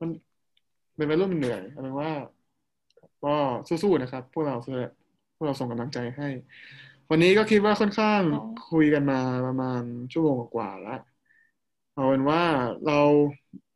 [0.00, 0.08] มัน
[0.96, 2.12] เป็นวัยรุ่นมันเหนื่อยเอาเป็นว่า
[3.24, 3.34] ก็
[3.68, 4.56] สู้ๆนะครับ พวกเรา
[5.36, 6.28] พวกเราส่งกำลังใจให้
[7.10, 8.40] วันนี้ก็คิดว่าค่อนข้างอ๋อ
[8.72, 9.82] คุยกันมาประมาณ
[10.12, 11.00] ชั่วโมงกว่าๆแล้ว
[11.94, 12.42] เอาเป็นว่า
[12.86, 12.98] เรา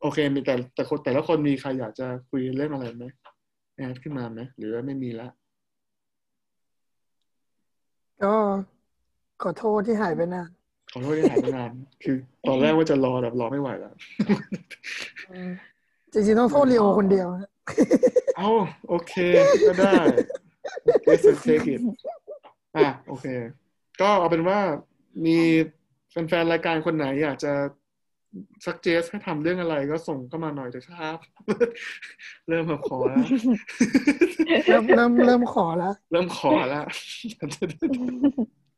[0.01, 3.05] โอเคมีแต่แต่คนแต่ละคนมีใครอยากจะคุยเรื่องอะไรไหม
[3.75, 5.27] แอดขึ้นมาไหมหรือว่าไม่มีละ
[8.23, 8.33] ก็
[9.43, 10.49] ขอโทษที่หายไปนาน
[10.93, 11.71] ขอโทษที่หายไปนาน
[12.03, 12.15] คือ
[12.47, 13.93] ตอนแรกว่าจะรอแบบรอไม่ไหวแล้ว
[16.13, 17.51] จริงๆต้องโทษลีโอคนเดียวนะ
[18.37, 18.49] เอ้า
[18.89, 19.13] โอเค
[19.67, 19.93] ก็ได้
[21.05, 21.81] Guess and take it
[22.77, 23.25] อะโอเค
[24.01, 24.59] ก็เอาเป็นว่า
[25.25, 25.37] มี
[26.09, 27.53] แฟนๆรายการคนไหนอยากจะ
[28.65, 31.17] สักเจสให้ทำเรื่องอะไรก็ส่งเข้ามาหน่อยเถอะครับ
[32.47, 33.25] เริ่มมาขอแล้ว
[34.67, 36.83] เริ่มเริ่มเริ่มขอแล้ว เริ่มขอแล้ว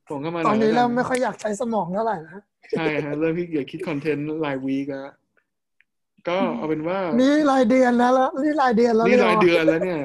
[0.10, 2.42] ส่งเข้ามาหตน่ออนยนี้แล้วเริ่กัมไม่ค่อยอยากใช้สมองเท่าไหร่แล้ว
[2.72, 5.14] ใช่ฮะเริ่มขี้เกียจคิดคอนเทนต์รายวีกแล้ว
[6.30, 10.00] ก็เอาเป็นว่า นี่รายเดือนแล้วแล้วนี่รายเดือนแล้วนี่รายโเดือนแล้วเนี่ย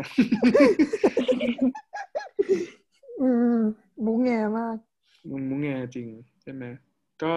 [3.23, 3.59] อืม
[4.05, 4.77] มุ้งแงมาก
[5.31, 6.09] มันมุ้งแงจริง
[6.43, 6.65] ใช่ไหม
[7.23, 7.35] ก็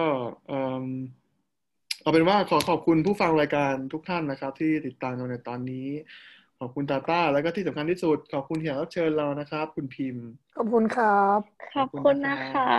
[0.48, 0.52] เอ
[0.82, 0.84] ม
[2.02, 5.88] เอาเป็นว่าขอขอบคุณผู้ฟังรายการทุกท่านนะครับ ที่ติดตามเราในตอนนี้
[6.60, 10.26] ขอบคุณตาต้าแล้วก็ที่สำคัญที่สุด ขอบคุณแขกรับเชิญเรานะครับ คุณพิมพ์
[10.56, 11.40] ขอบคุณครับ
[11.74, 12.70] ขอบคุณนะคะ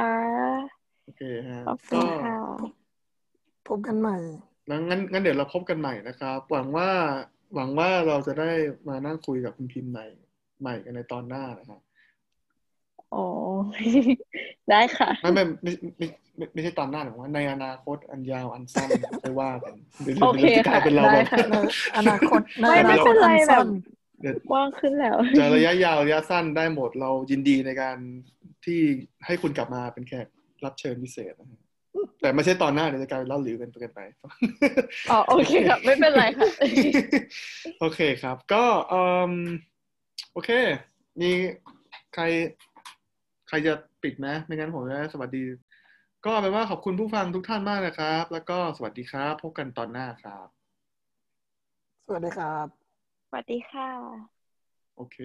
[1.04, 2.36] โอเคฮะขอบคุก็ณค่ะ
[3.68, 4.18] พบกันใหม่
[4.68, 6.90] แล้วงั้นงั้นเดี๋ยวเราพบกันใหม่นะครับ หวังว่า
[7.56, 8.52] หวังว่าเราจะได้
[8.90, 10.08] มานั่งคุยกับคุณพิมพ์ใหม่
[10.62, 11.82] ใหม่กันในตอนหน้านะครับ
[13.12, 13.24] โอ้
[14.70, 16.08] ได้ค่ะ ไม่ไม่ไม่ไม่
[16.38, 18.90] ไม่ไม่ใช่ตอนหน้าหรอกว่าในอนาคตอันยาวอันสั้น
[19.22, 21.56] ไปว่ากันเดี๋ยวโอเคดี๋ยวจะกลายเป็นเราค่ะแบบได้ค่ะใน
[21.98, 23.68] อนาคตในไม่อไม่นาคเป็ตนไรอันแบสั้บน
[24.22, 27.98] เดี๋ยวว่างขึ้นแล้วจะระยะยาวระยะสั้นได้หมดเรายินดีในการ
[28.66, 28.80] ที่
[29.26, 30.28] ให้คุณกลับมาเป็นแขก
[30.66, 31.60] รับเชิญพิเศษนะฮะ
[32.22, 34.02] แต่ไม่ใช่ตอนหน้าเดี๋ยวจะกลายเป็นเล่าหรือกันเกินไป
[35.12, 36.50] อ๋อโอเคครับ ไม่เป็นไรค่ะ
[37.80, 39.32] โอเคครับ ก็เอ่ม
[40.34, 40.50] โอเค
[41.22, 41.32] มี
[42.14, 42.24] ใคร
[43.52, 43.74] ใครจะ
[44.04, 45.44] ปิดนะ ไม่งั้นผมจะสวัสดี
[46.26, 50.48] ก็เป็นว่าขอบคุณผู้ฟังทุกท่านมากนะครับ แล้วก็สวัสดีครับ พบกันตอนหน้าครับ
[52.06, 52.68] สวัสดีครับ
[53.28, 53.90] สวัสดีค่ะ
[54.96, 55.18] โอเค